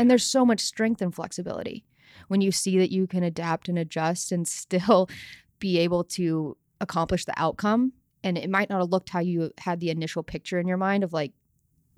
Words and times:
And 0.00 0.10
there's 0.10 0.24
so 0.24 0.46
much 0.46 0.60
strength 0.60 1.02
and 1.02 1.14
flexibility 1.14 1.84
when 2.28 2.40
you 2.40 2.50
see 2.50 2.78
that 2.78 2.90
you 2.90 3.06
can 3.06 3.22
adapt 3.22 3.68
and 3.68 3.78
adjust 3.78 4.32
and 4.32 4.48
still 4.48 5.10
be 5.58 5.78
able 5.78 6.04
to 6.04 6.56
accomplish 6.80 7.26
the 7.26 7.34
outcome. 7.36 7.92
And 8.24 8.38
it 8.38 8.48
might 8.48 8.70
not 8.70 8.80
have 8.80 8.88
looked 8.88 9.10
how 9.10 9.20
you 9.20 9.52
had 9.58 9.78
the 9.78 9.90
initial 9.90 10.22
picture 10.22 10.58
in 10.58 10.66
your 10.66 10.78
mind 10.78 11.04
of 11.04 11.12
like, 11.12 11.32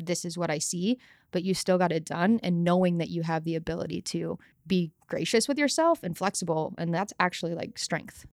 this 0.00 0.24
is 0.24 0.36
what 0.36 0.50
I 0.50 0.58
see, 0.58 0.98
but 1.30 1.44
you 1.44 1.54
still 1.54 1.78
got 1.78 1.92
it 1.92 2.04
done. 2.04 2.40
And 2.42 2.64
knowing 2.64 2.98
that 2.98 3.08
you 3.08 3.22
have 3.22 3.44
the 3.44 3.54
ability 3.54 4.02
to 4.02 4.36
be 4.66 4.90
gracious 5.06 5.46
with 5.46 5.56
yourself 5.56 6.02
and 6.02 6.18
flexible. 6.18 6.74
And 6.78 6.92
that's 6.92 7.12
actually 7.20 7.54
like 7.54 7.78
strength. 7.78 8.26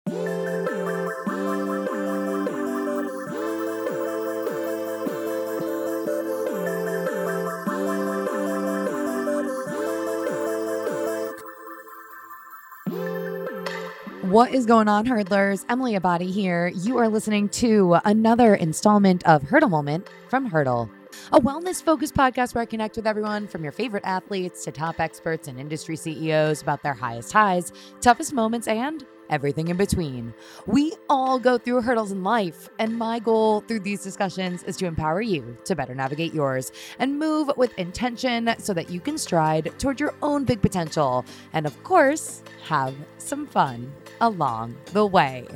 What 14.39 14.53
is 14.53 14.65
going 14.65 14.87
on, 14.87 15.05
hurdlers? 15.05 15.65
Emily 15.67 15.95
Abbate 15.99 16.31
here. 16.31 16.67
You 16.67 16.97
are 16.97 17.09
listening 17.09 17.49
to 17.49 17.97
another 18.05 18.55
installment 18.55 19.21
of 19.27 19.43
Hurdle 19.43 19.67
Moment 19.67 20.07
from 20.29 20.45
Hurdle, 20.45 20.89
a 21.33 21.41
wellness 21.41 21.83
focused 21.83 22.15
podcast 22.15 22.55
where 22.55 22.61
I 22.61 22.65
connect 22.65 22.95
with 22.95 23.05
everyone 23.05 23.49
from 23.49 23.63
your 23.63 23.73
favorite 23.73 24.05
athletes 24.05 24.63
to 24.63 24.71
top 24.71 25.01
experts 25.01 25.49
and 25.49 25.59
industry 25.59 25.97
CEOs 25.97 26.61
about 26.61 26.83
their 26.83 26.93
highest 26.93 27.33
highs, 27.33 27.73
toughest 27.99 28.31
moments, 28.31 28.69
and 28.69 29.05
everything 29.29 29.67
in 29.67 29.77
between. 29.77 30.33
We 30.65 30.93
all 31.09 31.39
go 31.39 31.57
through 31.57 31.81
hurdles 31.81 32.11
in 32.11 32.23
life, 32.23 32.69
and 32.79 32.97
my 32.97 33.19
goal 33.19 33.61
through 33.61 33.81
these 33.81 34.03
discussions 34.03 34.63
is 34.63 34.77
to 34.77 34.85
empower 34.85 35.21
you 35.21 35.57
to 35.65 35.75
better 35.75 35.95
navigate 35.95 36.33
yours 36.33 36.71
and 36.99 37.19
move 37.19 37.51
with 37.57 37.77
intention 37.77 38.53
so 38.59 38.73
that 38.73 38.89
you 38.89 38.99
can 38.99 39.17
stride 39.17 39.71
toward 39.79 39.99
your 39.99 40.13
own 40.21 40.45
big 40.45 40.61
potential. 40.61 41.25
And 41.53 41.65
of 41.65 41.81
course, 41.83 42.43
have 42.65 42.95
some 43.17 43.45
fun 43.45 43.91
along 44.21 44.75
the 44.93 45.05
way. 45.05 45.47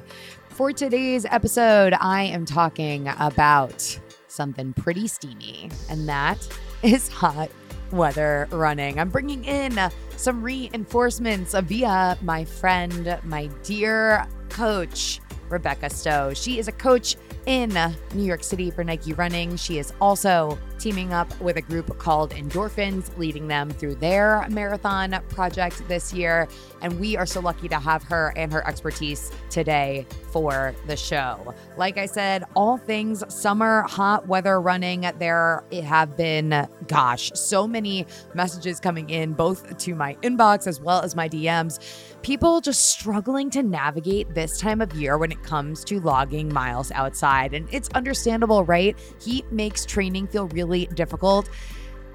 For 0.50 0.72
today's 0.72 1.26
episode, 1.26 1.96
I 2.00 2.24
am 2.24 2.46
talking 2.46 3.08
about 3.20 4.00
something 4.28 4.74
pretty 4.74 5.08
steamy, 5.08 5.70
and 5.90 6.08
that 6.08 6.48
is 6.84 7.08
hot 7.08 7.50
weather 7.94 8.48
running. 8.52 9.00
I'm 9.00 9.10
bringing 9.10 9.46
in 9.46 9.80
some 10.18 10.42
reinforcements 10.42 11.54
via 11.54 12.18
my 12.22 12.44
friend, 12.46 13.18
my 13.24 13.48
dear 13.64 14.28
coach, 14.50 15.20
Rebeka 15.54 15.92
Stowe. 15.92 16.34
She 16.34 16.60
is 16.60 16.68
a 16.68 16.72
coach 16.72 17.16
in 17.46 17.70
New 18.14 18.24
York 18.24 18.44
City 18.44 18.72
for 18.72 18.84
Nike 18.84 19.14
Running. 19.14 19.56
She 19.58 19.78
is 19.78 19.94
also 20.00 20.58
teaming 20.80 21.14
up 21.14 21.40
with 21.40 21.56
a 21.58 21.62
group 21.62 21.98
called 21.98 22.32
Endorphins, 22.32 23.16
leading 23.18 23.48
them 23.48 23.70
through 23.70 23.96
their 23.96 24.46
marathon 24.50 25.16
project 25.30 25.88
this 25.88 26.14
year. 26.14 26.48
And 26.82 27.00
we 27.00 27.16
are 27.16 27.26
so 27.26 27.40
lucky 27.40 27.70
to 27.70 27.80
have 27.80 28.04
her 28.04 28.34
and 28.36 28.52
her 28.52 28.66
expertise 28.68 29.32
today 29.50 30.06
for 30.32 30.76
the 30.88 30.98
show. 30.98 31.54
Like 31.78 31.98
I 31.98 32.06
said, 32.06 32.44
all 32.56 32.78
things 32.78 33.24
summer, 33.34 33.84
hot 33.84 34.28
weather 34.28 34.60
running. 34.60 35.10
There 35.20 35.64
have 35.84 36.18
been, 36.18 36.68
gosh, 36.88 37.32
so 37.34 37.68
many 37.68 38.06
messages 38.34 38.80
coming 38.80 39.10
in, 39.10 39.34
both 39.34 39.78
to 39.78 39.96
my 39.96 40.16
inbox 40.16 40.68
as 40.68 40.82
well 40.82 41.02
as 41.02 41.16
my 41.16 41.30
DMs. 41.30 41.80
People 42.24 42.62
just 42.62 42.88
struggling 42.88 43.50
to 43.50 43.62
navigate 43.62 44.34
this 44.34 44.58
time 44.58 44.80
of 44.80 44.94
year 44.94 45.18
when 45.18 45.30
it 45.30 45.44
comes 45.44 45.84
to 45.84 46.00
logging 46.00 46.52
miles 46.54 46.90
outside. 46.92 47.54
And 47.54 47.68
it's 47.70 47.90
understandable, 47.90 48.64
right? 48.64 48.98
Heat 49.22 49.52
makes 49.52 49.86
training 49.86 50.28
feel 50.28 50.48
really 50.48 50.86
difficult. 50.94 51.50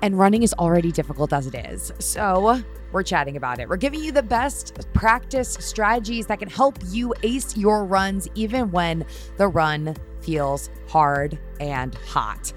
And 0.01 0.19
running 0.19 0.43
is 0.43 0.55
already 0.55 0.93
difficult 0.93 1.35
as 1.35 1.47
it 1.47 1.55
is. 1.55 1.93
So, 1.99 2.63
we're 2.91 3.03
chatting 3.03 3.37
about 3.37 3.59
it. 3.59 3.69
We're 3.69 3.77
giving 3.77 4.03
you 4.03 4.11
the 4.13 4.23
best 4.23 4.79
practice 4.95 5.59
strategies 5.61 6.27
that 6.29 6.39
can 6.39 6.49
help 6.49 6.79
you 6.87 7.13
ace 7.23 7.55
your 7.55 7.85
runs, 7.85 8.29
even 8.35 8.71
when 8.71 9.05
the 9.37 9.49
run 9.49 9.95
feels 10.23 10.71
hard 10.89 11.39
and 11.61 11.95
hot. 11.97 12.55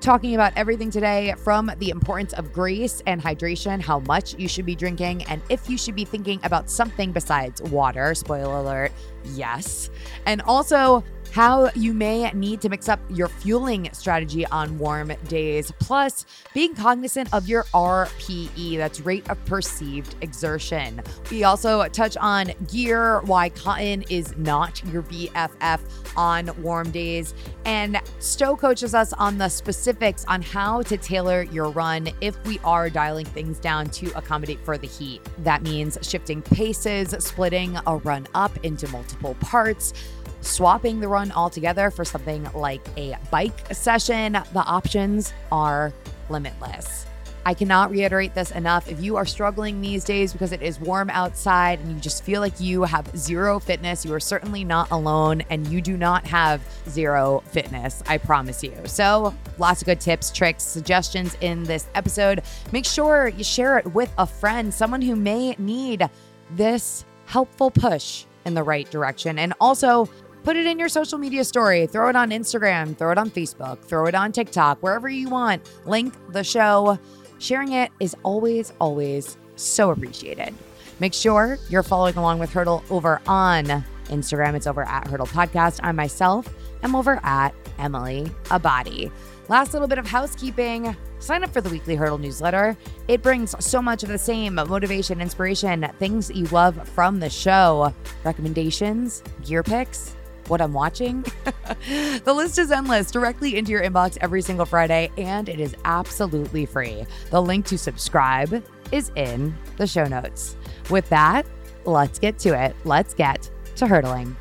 Talking 0.00 0.34
about 0.36 0.52
everything 0.56 0.90
today 0.90 1.34
from 1.36 1.72
the 1.78 1.90
importance 1.90 2.32
of 2.32 2.52
grace 2.52 3.02
and 3.06 3.20
hydration, 3.20 3.80
how 3.80 3.98
much 4.00 4.38
you 4.38 4.46
should 4.46 4.64
be 4.64 4.76
drinking, 4.76 5.24
and 5.24 5.42
if 5.48 5.68
you 5.68 5.76
should 5.76 5.96
be 5.96 6.04
thinking 6.04 6.38
about 6.44 6.70
something 6.70 7.10
besides 7.10 7.60
water. 7.62 8.14
Spoiler 8.14 8.58
alert, 8.58 8.92
yes. 9.34 9.90
And 10.24 10.40
also, 10.42 11.02
how 11.32 11.70
you 11.74 11.92
may 11.94 12.30
need 12.32 12.60
to 12.62 12.68
mix 12.68 12.88
up 12.88 13.00
your 13.10 13.28
fueling 13.28 13.88
strategy 13.92 14.46
on 14.46 14.78
warm 14.78 15.12
days, 15.28 15.72
plus 15.78 16.26
being 16.54 16.74
cognizant 16.74 17.32
of 17.32 17.48
your 17.48 17.64
RPE, 17.74 18.76
that's 18.78 19.00
rate 19.00 19.28
of 19.30 19.42
perceived 19.44 20.16
exertion. 20.22 21.02
We 21.30 21.44
also 21.44 21.86
touch 21.88 22.16
on 22.16 22.52
gear, 22.68 23.20
why 23.22 23.50
cotton 23.50 24.02
is 24.08 24.36
not 24.36 24.84
your 24.86 25.02
BFF 25.02 25.80
on 26.16 26.50
warm 26.62 26.90
days, 26.90 27.34
and 27.64 28.00
Stowe 28.18 28.56
coaches 28.56 28.94
us 28.94 29.12
on 29.12 29.38
the 29.38 29.48
specifics 29.48 30.24
on 30.26 30.42
how 30.42 30.82
to 30.82 30.96
tailor 30.96 31.42
your 31.42 31.70
run 31.70 32.08
if 32.20 32.42
we 32.44 32.58
are 32.64 32.90
dialing 32.90 33.26
things 33.26 33.58
down 33.58 33.88
to 33.90 34.10
accommodate 34.16 34.60
for 34.64 34.78
the 34.78 34.86
heat. 34.86 35.20
That 35.38 35.62
means 35.62 35.98
shifting 36.02 36.42
paces, 36.42 37.14
splitting 37.18 37.78
a 37.86 37.96
run 37.98 38.26
up 38.34 38.56
into 38.64 38.88
multiple 38.88 39.34
parts 39.40 39.92
swapping 40.40 41.00
the 41.00 41.08
run 41.08 41.32
altogether 41.32 41.90
for 41.90 42.04
something 42.04 42.48
like 42.54 42.86
a 42.96 43.16
bike 43.30 43.74
session, 43.74 44.32
the 44.32 44.64
options 44.64 45.32
are 45.50 45.92
limitless. 46.28 47.06
I 47.48 47.54
cannot 47.54 47.90
reiterate 47.90 48.34
this 48.34 48.50
enough. 48.50 48.90
If 48.90 49.00
you 49.00 49.16
are 49.16 49.24
struggling 49.24 49.80
these 49.80 50.04
days 50.04 50.34
because 50.34 50.52
it 50.52 50.60
is 50.60 50.78
warm 50.78 51.08
outside 51.08 51.80
and 51.80 51.90
you 51.90 51.98
just 51.98 52.22
feel 52.22 52.42
like 52.42 52.60
you 52.60 52.82
have 52.82 53.08
zero 53.16 53.58
fitness, 53.58 54.04
you 54.04 54.12
are 54.12 54.20
certainly 54.20 54.64
not 54.64 54.90
alone 54.90 55.42
and 55.48 55.66
you 55.68 55.80
do 55.80 55.96
not 55.96 56.26
have 56.26 56.60
zero 56.90 57.42
fitness, 57.46 58.02
I 58.06 58.18
promise 58.18 58.62
you. 58.62 58.74
So, 58.84 59.34
lots 59.56 59.80
of 59.80 59.86
good 59.86 59.98
tips, 59.98 60.30
tricks, 60.30 60.62
suggestions 60.62 61.38
in 61.40 61.62
this 61.64 61.86
episode. 61.94 62.42
Make 62.70 62.84
sure 62.84 63.28
you 63.28 63.44
share 63.44 63.78
it 63.78 63.94
with 63.94 64.12
a 64.18 64.26
friend, 64.26 64.74
someone 64.74 65.00
who 65.00 65.16
may 65.16 65.54
need 65.58 66.06
this 66.50 67.06
helpful 67.24 67.70
push 67.70 68.26
in 68.44 68.52
the 68.52 68.62
right 68.62 68.90
direction. 68.90 69.38
And 69.38 69.54
also, 69.58 70.06
Put 70.48 70.56
it 70.56 70.64
in 70.64 70.78
your 70.78 70.88
social 70.88 71.18
media 71.18 71.44
story, 71.44 71.86
throw 71.86 72.08
it 72.08 72.16
on 72.16 72.30
Instagram, 72.30 72.96
throw 72.96 73.12
it 73.12 73.18
on 73.18 73.30
Facebook, 73.30 73.82
throw 73.82 74.06
it 74.06 74.14
on 74.14 74.32
TikTok, 74.32 74.78
wherever 74.82 75.06
you 75.06 75.28
want. 75.28 75.70
Link 75.84 76.14
the 76.32 76.42
show. 76.42 76.98
Sharing 77.38 77.72
it 77.72 77.92
is 78.00 78.16
always, 78.22 78.72
always 78.80 79.36
so 79.56 79.90
appreciated. 79.90 80.54
Make 81.00 81.12
sure 81.12 81.58
you're 81.68 81.82
following 81.82 82.16
along 82.16 82.38
with 82.38 82.50
Hurdle 82.50 82.82
over 82.88 83.20
on 83.26 83.84
Instagram. 84.06 84.54
It's 84.54 84.66
over 84.66 84.84
at 84.84 85.06
Hurdle 85.06 85.26
Podcast. 85.26 85.80
I 85.82 85.92
myself 85.92 86.48
am 86.82 86.96
over 86.96 87.20
at 87.22 87.54
Emily 87.78 88.32
Abbate. 88.44 89.12
Last 89.50 89.74
little 89.74 89.86
bit 89.86 89.98
of 89.98 90.06
housekeeping. 90.06 90.96
Sign 91.18 91.44
up 91.44 91.50
for 91.50 91.60
the 91.60 91.68
weekly 91.68 91.94
Hurdle 91.94 92.16
newsletter. 92.16 92.74
It 93.06 93.20
brings 93.20 93.54
so 93.62 93.82
much 93.82 94.02
of 94.02 94.08
the 94.08 94.16
same 94.16 94.54
motivation, 94.54 95.20
inspiration, 95.20 95.86
things 95.98 96.28
that 96.28 96.36
you 96.36 96.46
love 96.46 96.88
from 96.88 97.20
the 97.20 97.28
show, 97.28 97.92
recommendations, 98.24 99.22
gear 99.44 99.62
picks, 99.62 100.14
what 100.46 100.60
I'm 100.60 100.72
watching. 100.72 101.22
the 102.24 102.32
list 102.34 102.58
is 102.58 102.70
endless 102.70 103.10
directly 103.10 103.56
into 103.56 103.72
your 103.72 103.82
inbox 103.82 104.16
every 104.20 104.42
single 104.42 104.66
Friday, 104.66 105.10
and 105.18 105.48
it 105.48 105.60
is 105.60 105.74
absolutely 105.84 106.66
free. 106.66 107.04
The 107.30 107.42
link 107.42 107.66
to 107.66 107.78
subscribe 107.78 108.62
is 108.92 109.10
in 109.16 109.54
the 109.76 109.86
show 109.86 110.04
notes. 110.04 110.56
With 110.90 111.08
that, 111.10 111.46
let's 111.84 112.18
get 112.18 112.38
to 112.40 112.50
it. 112.50 112.74
Let's 112.84 113.14
get 113.14 113.50
to 113.76 113.86
hurdling. 113.86 114.36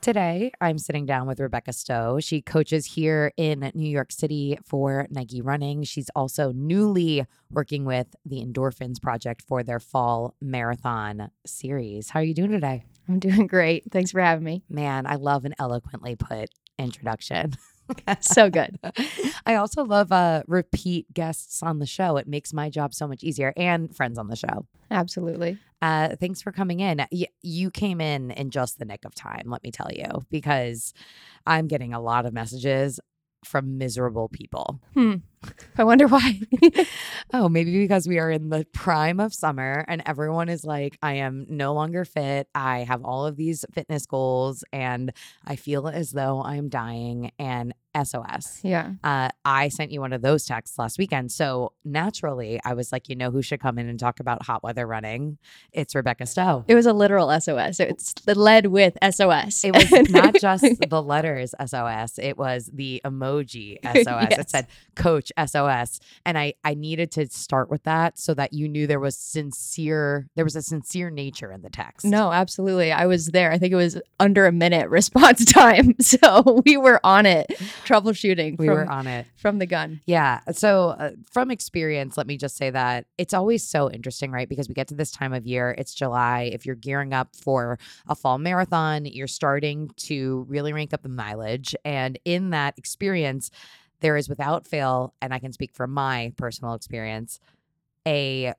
Today, 0.00 0.52
I'm 0.60 0.78
sitting 0.78 1.06
down 1.06 1.26
with 1.26 1.38
Rebeka 1.38 1.74
Stowe. 1.74 2.20
She 2.20 2.40
coaches 2.40 2.86
here 2.86 3.32
in 3.36 3.72
New 3.74 3.88
York 3.88 4.12
City 4.12 4.56
for 4.64 5.08
Nike 5.10 5.42
Running. 5.42 5.82
She's 5.82 6.08
also 6.14 6.52
newly 6.52 7.26
working 7.50 7.84
with 7.84 8.06
the 8.24 8.36
Endorphins 8.36 9.02
Project 9.02 9.42
for 9.42 9.64
their 9.64 9.80
fall 9.80 10.36
marathon 10.40 11.30
series. 11.44 12.10
How 12.10 12.20
are 12.20 12.24
you 12.24 12.32
doing 12.32 12.52
today? 12.52 12.84
I'm 13.08 13.18
doing 13.18 13.46
great. 13.48 13.90
Thanks 13.90 14.12
for 14.12 14.20
having 14.20 14.44
me. 14.44 14.62
Man, 14.70 15.04
I 15.04 15.16
love 15.16 15.44
an 15.44 15.54
eloquently 15.58 16.14
put 16.14 16.48
introduction. 16.78 17.54
so 18.20 18.50
good. 18.50 18.78
I 19.46 19.56
also 19.56 19.84
love 19.84 20.12
uh, 20.12 20.42
repeat 20.46 21.12
guests 21.12 21.62
on 21.62 21.78
the 21.78 21.86
show. 21.86 22.16
It 22.16 22.26
makes 22.28 22.52
my 22.52 22.70
job 22.70 22.94
so 22.94 23.06
much 23.08 23.22
easier 23.22 23.52
and 23.56 23.94
friends 23.94 24.18
on 24.18 24.28
the 24.28 24.36
show. 24.36 24.66
Absolutely. 24.90 25.58
Uh, 25.80 26.16
thanks 26.16 26.42
for 26.42 26.50
coming 26.52 26.80
in. 26.80 27.04
Y- 27.12 27.26
you 27.42 27.70
came 27.70 28.00
in 28.00 28.30
in 28.32 28.50
just 28.50 28.78
the 28.78 28.84
nick 28.84 29.04
of 29.04 29.14
time, 29.14 29.44
let 29.46 29.62
me 29.62 29.70
tell 29.70 29.90
you, 29.92 30.26
because 30.30 30.92
I'm 31.46 31.68
getting 31.68 31.94
a 31.94 32.00
lot 32.00 32.26
of 32.26 32.32
messages 32.32 32.98
from 33.44 33.78
miserable 33.78 34.28
people. 34.28 34.80
Hmm. 34.94 35.16
I 35.76 35.84
wonder 35.84 36.06
why. 36.06 36.40
Oh, 37.30 37.48
maybe 37.50 37.72
because 37.78 38.08
we 38.08 38.18
are 38.18 38.30
in 38.30 38.48
the 38.48 38.66
prime 38.72 39.20
of 39.20 39.34
summer 39.34 39.84
and 39.86 40.02
everyone 40.06 40.48
is 40.48 40.64
like, 40.64 40.96
I 41.02 41.14
am 41.14 41.44
no 41.50 41.74
longer 41.74 42.06
fit. 42.06 42.48
I 42.54 42.80
have 42.80 43.04
all 43.04 43.26
of 43.26 43.36
these 43.36 43.66
fitness 43.74 44.06
goals 44.06 44.64
and 44.72 45.12
I 45.44 45.56
feel 45.56 45.88
as 45.88 46.12
though 46.12 46.42
I'm 46.42 46.70
dying 46.70 47.32
and 47.38 47.74
SOS. 48.04 48.60
yeah. 48.62 48.92
Uh, 49.02 49.28
I 49.44 49.68
sent 49.68 49.90
you 49.90 50.00
one 50.00 50.12
of 50.12 50.22
those 50.22 50.44
texts 50.44 50.78
last 50.78 50.98
weekend. 50.98 51.32
So 51.32 51.72
naturally, 51.84 52.60
I 52.64 52.74
was 52.74 52.92
like, 52.92 53.08
you 53.08 53.16
know 53.16 53.30
who 53.30 53.42
should 53.42 53.60
come 53.60 53.78
in 53.78 53.88
and 53.88 53.98
talk 53.98 54.20
about 54.20 54.44
hot 54.44 54.62
weather 54.62 54.86
running? 54.86 55.38
It's 55.72 55.94
Rebeka 55.94 56.28
Stowe. 56.28 56.64
It 56.68 56.74
was 56.74 56.86
a 56.86 56.92
literal 56.92 57.28
SOS. 57.40 57.80
It's 57.80 58.14
led 58.26 58.66
with 58.66 58.96
SOS. 59.02 59.64
It 59.64 59.74
was 59.74 60.10
not 60.10 60.34
just 60.40 60.64
the 60.88 61.02
letters 61.02 61.54
SOS, 61.64 62.18
it 62.18 62.36
was 62.38 62.70
the 62.72 63.00
emoji 63.04 63.78
SOS. 63.84 64.38
It 64.38 64.50
said 64.50 64.66
coach 64.94 65.27
SOS. 65.44 66.00
And 66.24 66.38
I, 66.38 66.54
I 66.64 66.74
needed 66.74 67.10
to 67.12 67.26
start 67.28 67.70
with 67.70 67.84
that 67.84 68.18
so 68.18 68.34
that 68.34 68.52
you 68.52 68.68
knew 68.68 68.86
there 68.86 69.00
was 69.00 69.16
sincere, 69.16 70.28
there 70.34 70.44
was 70.44 70.56
a 70.56 70.62
sincere 70.62 71.10
nature 71.10 71.50
in 71.52 71.62
the 71.62 71.70
text. 71.70 72.04
No, 72.04 72.32
absolutely. 72.32 72.92
I 72.92 73.06
was 73.06 73.26
there. 73.26 73.52
I 73.52 73.58
think 73.58 73.72
it 73.72 73.76
was 73.76 74.00
under 74.20 74.46
a 74.46 74.52
minute 74.52 74.88
response 74.90 75.44
time. 75.44 75.94
So 76.08 76.62
we 76.64 76.76
were 76.76 77.00
on 77.04 77.26
it, 77.26 77.48
troubleshooting 77.84 78.58
we 78.58 78.66
from, 78.66 78.74
were 78.74 78.90
on 78.90 79.06
it. 79.06 79.26
from 79.36 79.58
the 79.58 79.66
gun. 79.66 80.00
Yeah. 80.06 80.40
So, 80.52 80.90
uh, 80.90 81.10
from 81.30 81.50
experience, 81.50 82.16
let 82.16 82.26
me 82.26 82.38
just 82.38 82.56
say 82.56 82.70
that 82.70 83.04
it's 83.18 83.34
always 83.34 83.62
so 83.62 83.90
interesting, 83.90 84.30
right? 84.30 84.48
Because 84.48 84.68
we 84.68 84.74
get 84.74 84.88
to 84.88 84.94
this 84.94 85.10
time 85.10 85.34
of 85.34 85.46
year, 85.46 85.74
it's 85.76 85.92
July. 85.92 86.50
If 86.52 86.64
you're 86.64 86.76
gearing 86.76 87.12
up 87.12 87.36
for 87.36 87.78
a 88.08 88.14
fall 88.14 88.38
marathon, 88.38 89.04
you're 89.04 89.26
starting 89.26 89.90
to 89.96 90.46
really 90.48 90.72
rank 90.72 90.94
up 90.94 91.02
the 91.02 91.08
mileage. 91.08 91.74
And 91.84 92.18
in 92.24 92.50
that 92.50 92.78
experience, 92.78 93.50
there 94.00 94.16
is 94.16 94.28
without 94.28 94.66
fail, 94.66 95.14
and 95.20 95.32
I 95.32 95.38
can 95.38 95.52
speak 95.52 95.72
from 95.72 95.92
my 95.92 96.32
personal 96.36 96.74
experience, 96.74 97.40
a 98.06 98.54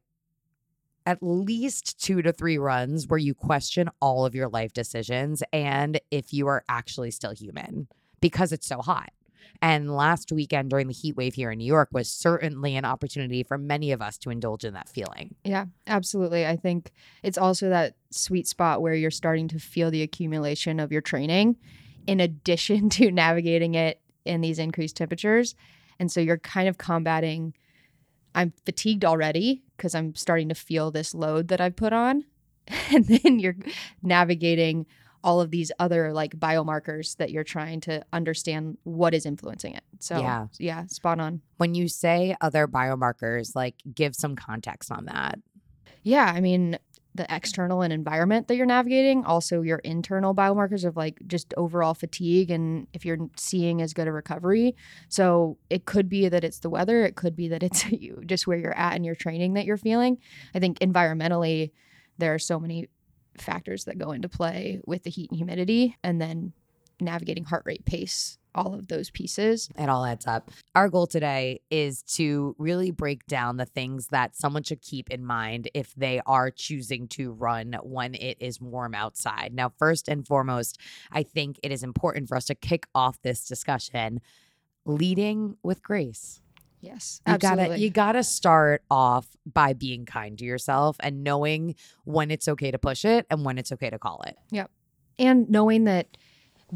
at 1.06 1.18
least 1.22 2.00
two 2.00 2.22
to 2.22 2.32
three 2.32 2.58
runs 2.58 3.08
where 3.08 3.18
you 3.18 3.34
question 3.34 3.90
all 4.00 4.26
of 4.26 4.36
your 4.36 4.48
life 4.50 4.74
decisions 4.74 5.42
and 5.52 6.00
if 6.12 6.34
you 6.34 6.48
are 6.48 6.64
actually 6.70 7.10
still 7.10 7.32
human 7.32 7.88
because 8.22 8.52
it's 8.52 8.68
so 8.68 8.80
hot. 8.80 9.10
And 9.62 9.94
last 9.96 10.32
weekend 10.32 10.70
during 10.70 10.88
the 10.88 10.94
heat 10.94 11.16
wave 11.16 11.34
here 11.34 11.52
in 11.52 11.58
New 11.58 11.66
York 11.66 11.90
was 11.92 12.10
certainly 12.10 12.76
an 12.76 12.86
opportunity 12.86 13.44
for 13.44 13.58
many 13.58 13.92
of 13.92 14.02
us 14.02 14.18
to 14.20 14.30
indulge 14.30 14.64
in 14.64 14.74
that 14.74 14.88
feeling. 14.88 15.36
Yeah, 15.44 15.66
absolutely. 15.88 16.46
I 16.46 16.56
think 16.56 16.92
it's 17.24 17.38
also 17.38 17.70
that 17.70 17.96
sweet 18.12 18.48
spot 18.48 18.82
where 18.82 18.94
you're 18.94 19.12
starting 19.12 19.48
to 19.50 19.60
feel 19.60 19.90
the 19.90 20.04
accumulation 20.04 20.80
of 20.80 20.92
your 20.92 21.02
training 21.02 21.58
in 22.08 22.20
addition 22.20 22.90
to 22.92 23.12
navigating 23.12 23.76
it 23.76 24.00
in 24.26 24.42
these 24.42 24.60
increased 24.60 24.96
temperatures. 24.98 25.56
And 26.00 26.12
so 26.12 26.20
you're 26.20 26.38
kind 26.38 26.68
of 26.68 26.78
combating 26.78 27.54
I'm 28.36 28.54
fatigued 28.66 29.06
already 29.06 29.64
because 29.76 29.96
I'm 29.96 30.16
starting 30.16 30.50
to 30.50 30.56
feel 30.56 30.92
this 30.92 31.16
load 31.16 31.48
that 31.48 31.60
I've 31.62 31.76
put 31.76 31.94
on. 31.94 32.26
And 32.94 33.06
then 33.06 33.40
you're 33.40 33.56
navigating 34.04 34.86
all 35.24 35.42
of 35.42 35.50
these 35.50 35.72
other 35.80 36.14
like 36.14 36.38
biomarkers 36.38 37.18
that 37.18 37.32
you're 37.32 37.44
trying 37.44 37.82
to 37.82 38.06
understand 38.14 38.78
what 38.84 39.14
is 39.14 39.26
influencing 39.26 39.74
it. 39.74 39.84
So 40.00 40.20
Yeah. 40.20 40.48
yeah, 40.60 40.86
spot 40.86 41.20
on. 41.20 41.42
When 41.58 41.74
you 41.74 41.88
say 41.88 42.36
other 42.42 42.68
biomarkers, 42.68 43.56
like 43.56 43.76
give 43.94 44.16
some 44.16 44.36
context 44.36 44.92
on 44.92 45.06
that. 45.06 45.40
Yeah, 46.04 46.32
I 46.34 46.40
mean, 46.40 46.78
the 47.16 47.26
external 47.34 47.82
and 47.82 47.92
environment 47.92 48.48
that 48.48 48.56
you're 48.56 48.66
navigating, 48.66 49.26
also 49.26 49.62
your 49.62 49.80
internal 49.80 50.36
biomarkers 50.36 50.86
of 50.86 50.96
like 50.96 51.20
just 51.28 51.54
overall 51.58 51.94
fatigue 51.94 52.52
and 52.52 52.88
if 52.94 53.04
you're 53.04 53.18
seeing 53.36 53.82
as 53.82 53.94
good 53.94 54.08
a 54.08 54.12
recovery. 54.12 54.76
So 55.10 55.58
it 55.70 55.86
could 55.86 56.08
be 56.08 56.30
that 56.30 56.44
it's 56.44 56.60
the 56.60 56.70
weather, 56.70 57.04
it 57.06 57.16
could 57.16 57.36
be 57.36 57.48
that 57.50 57.64
it's 57.64 57.86
you 57.92 58.22
just 58.26 58.48
where 58.48 58.58
you're 58.58 58.78
at 58.78 58.96
in 58.96 59.04
your 59.04 59.16
training 59.16 59.56
that 59.56 59.66
you're 59.66 59.78
feeling. 59.78 60.20
I 60.54 60.60
think 60.60 60.80
environmentally 60.80 61.72
there 62.18 62.34
are 62.34 62.40
so 62.40 62.60
many 62.60 62.88
factors 63.38 63.86
that 63.86 63.98
go 63.98 64.12
into 64.12 64.30
play 64.30 64.82
with 64.86 65.04
the 65.04 65.10
heat 65.10 65.32
and 65.32 65.38
humidity 65.38 65.98
and 66.04 66.22
then 66.22 66.54
navigating 67.02 67.46
heart 67.46 67.64
rate 67.66 67.86
pace 67.86 68.38
all 68.60 68.74
of 68.74 68.88
those 68.88 69.10
pieces 69.10 69.70
It 69.78 69.90
all 69.90 70.06
adds 70.06 70.28
up. 70.28 70.52
Our 70.76 70.90
goal 70.90 71.08
today 71.08 71.62
is 71.70 72.04
to 72.18 72.56
really 72.58 72.92
break 72.92 73.26
down 73.26 73.58
the 73.58 73.66
things 73.66 74.08
that 74.08 74.36
someone 74.36 74.64
should 74.64 74.82
keep 74.82 75.10
in 75.10 75.26
mind 75.26 75.70
if 75.74 75.94
they 75.96 76.22
are 76.26 76.52
choosing 76.52 77.08
to 77.10 77.32
run 77.32 77.78
when 77.84 78.16
it 78.16 78.38
is 78.40 78.60
warm 78.60 78.94
outside. 78.94 79.54
Now, 79.54 79.70
first 79.70 80.08
and 80.10 80.28
foremost, 80.28 80.78
I 81.12 81.24
think 81.24 81.60
it 81.64 81.72
is 81.72 81.84
important 81.84 82.28
for 82.28 82.36
us 82.36 82.46
to 82.46 82.56
kick 82.56 82.86
off 82.94 83.22
this 83.22 83.46
discussion 83.48 84.20
leading 84.86 85.56
with 85.64 85.82
grace. 85.82 86.42
yes 86.82 87.22
You 87.28 87.34
absolutely 87.34 87.68
gotta 87.68 87.80
you 87.80 87.90
gotta 87.90 88.24
start 88.24 88.82
off 88.90 89.28
by 89.46 89.74
being 89.74 90.06
kind 90.06 90.38
to 90.40 90.46
yourself 90.46 90.96
and 91.00 91.24
knowing 91.24 91.76
when 92.06 92.32
it's 92.32 92.48
okay 92.48 92.72
to 92.72 92.80
push 92.80 93.06
it 93.06 93.26
and 93.30 93.46
when 93.46 93.58
it's 93.58 93.72
okay 93.72 93.90
to 93.90 94.00
call 94.00 94.22
it. 94.28 94.36
Yep, 94.52 94.72
and 95.18 95.50
knowing 95.50 95.84
that 95.86 96.18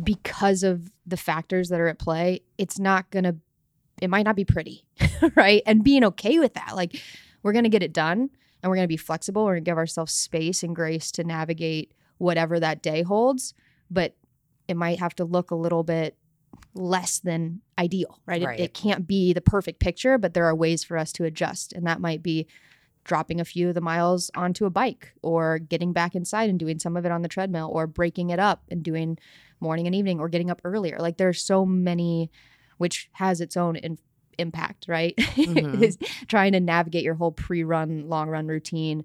because 0.01 0.63
of 0.63 0.91
the 1.05 1.17
factors 1.17 1.69
that 1.69 1.79
are 1.79 1.87
at 1.87 1.99
play, 1.99 2.41
it's 2.57 2.79
not 2.79 3.09
going 3.11 3.23
to, 3.23 3.35
it 4.01 4.09
might 4.09 4.23
not 4.23 4.35
be 4.35 4.45
pretty, 4.45 4.85
right? 5.35 5.61
And 5.65 5.83
being 5.83 6.03
okay 6.05 6.39
with 6.39 6.53
that. 6.55 6.75
Like, 6.75 7.01
we're 7.43 7.53
going 7.53 7.63
to 7.63 7.69
get 7.69 7.83
it 7.83 7.93
done 7.93 8.29
and 8.61 8.69
we're 8.69 8.75
going 8.75 8.85
to 8.85 8.93
be 8.93 8.97
flexible. 8.97 9.43
We're 9.43 9.55
going 9.55 9.65
to 9.65 9.71
give 9.71 9.77
ourselves 9.77 10.13
space 10.13 10.63
and 10.63 10.75
grace 10.75 11.11
to 11.11 11.23
navigate 11.23 11.93
whatever 12.17 12.59
that 12.59 12.81
day 12.81 13.03
holds. 13.03 13.53
But 13.91 14.15
it 14.67 14.77
might 14.77 14.99
have 14.99 15.15
to 15.15 15.25
look 15.25 15.51
a 15.51 15.55
little 15.55 15.83
bit 15.83 16.17
less 16.73 17.19
than 17.19 17.61
ideal, 17.77 18.19
right? 18.25 18.43
Right. 18.43 18.59
It, 18.59 18.63
it 18.63 18.73
can't 18.73 19.05
be 19.05 19.33
the 19.33 19.41
perfect 19.41 19.79
picture, 19.79 20.17
but 20.17 20.33
there 20.33 20.45
are 20.45 20.55
ways 20.55 20.83
for 20.83 20.97
us 20.97 21.11
to 21.13 21.25
adjust. 21.25 21.73
And 21.73 21.85
that 21.85 21.99
might 21.99 22.23
be 22.23 22.47
dropping 23.03 23.39
a 23.41 23.45
few 23.45 23.69
of 23.69 23.75
the 23.75 23.81
miles 23.81 24.31
onto 24.35 24.65
a 24.65 24.69
bike 24.69 25.13
or 25.21 25.59
getting 25.59 25.93
back 25.93 26.15
inside 26.15 26.49
and 26.49 26.59
doing 26.59 26.79
some 26.79 26.95
of 26.95 27.05
it 27.05 27.11
on 27.11 27.21
the 27.21 27.27
treadmill 27.27 27.69
or 27.73 27.85
breaking 27.87 28.29
it 28.29 28.39
up 28.39 28.63
and 28.69 28.83
doing 28.83 29.17
morning 29.59 29.85
and 29.87 29.95
evening 29.95 30.19
or 30.19 30.29
getting 30.29 30.49
up 30.49 30.61
earlier. 30.63 30.97
Like 30.99 31.17
there's 31.17 31.41
so 31.41 31.65
many, 31.65 32.31
which 32.77 33.09
has 33.13 33.41
its 33.41 33.57
own 33.57 33.75
in, 33.77 33.97
impact, 34.37 34.85
right? 34.87 35.15
Mhm. 35.17 35.81
is 35.81 35.97
trying 36.27 36.53
to 36.53 36.59
navigate 36.59 37.03
your 37.03 37.15
whole 37.15 37.31
pre-run, 37.31 38.07
long 38.09 38.29
run 38.29 38.47
routine, 38.47 39.03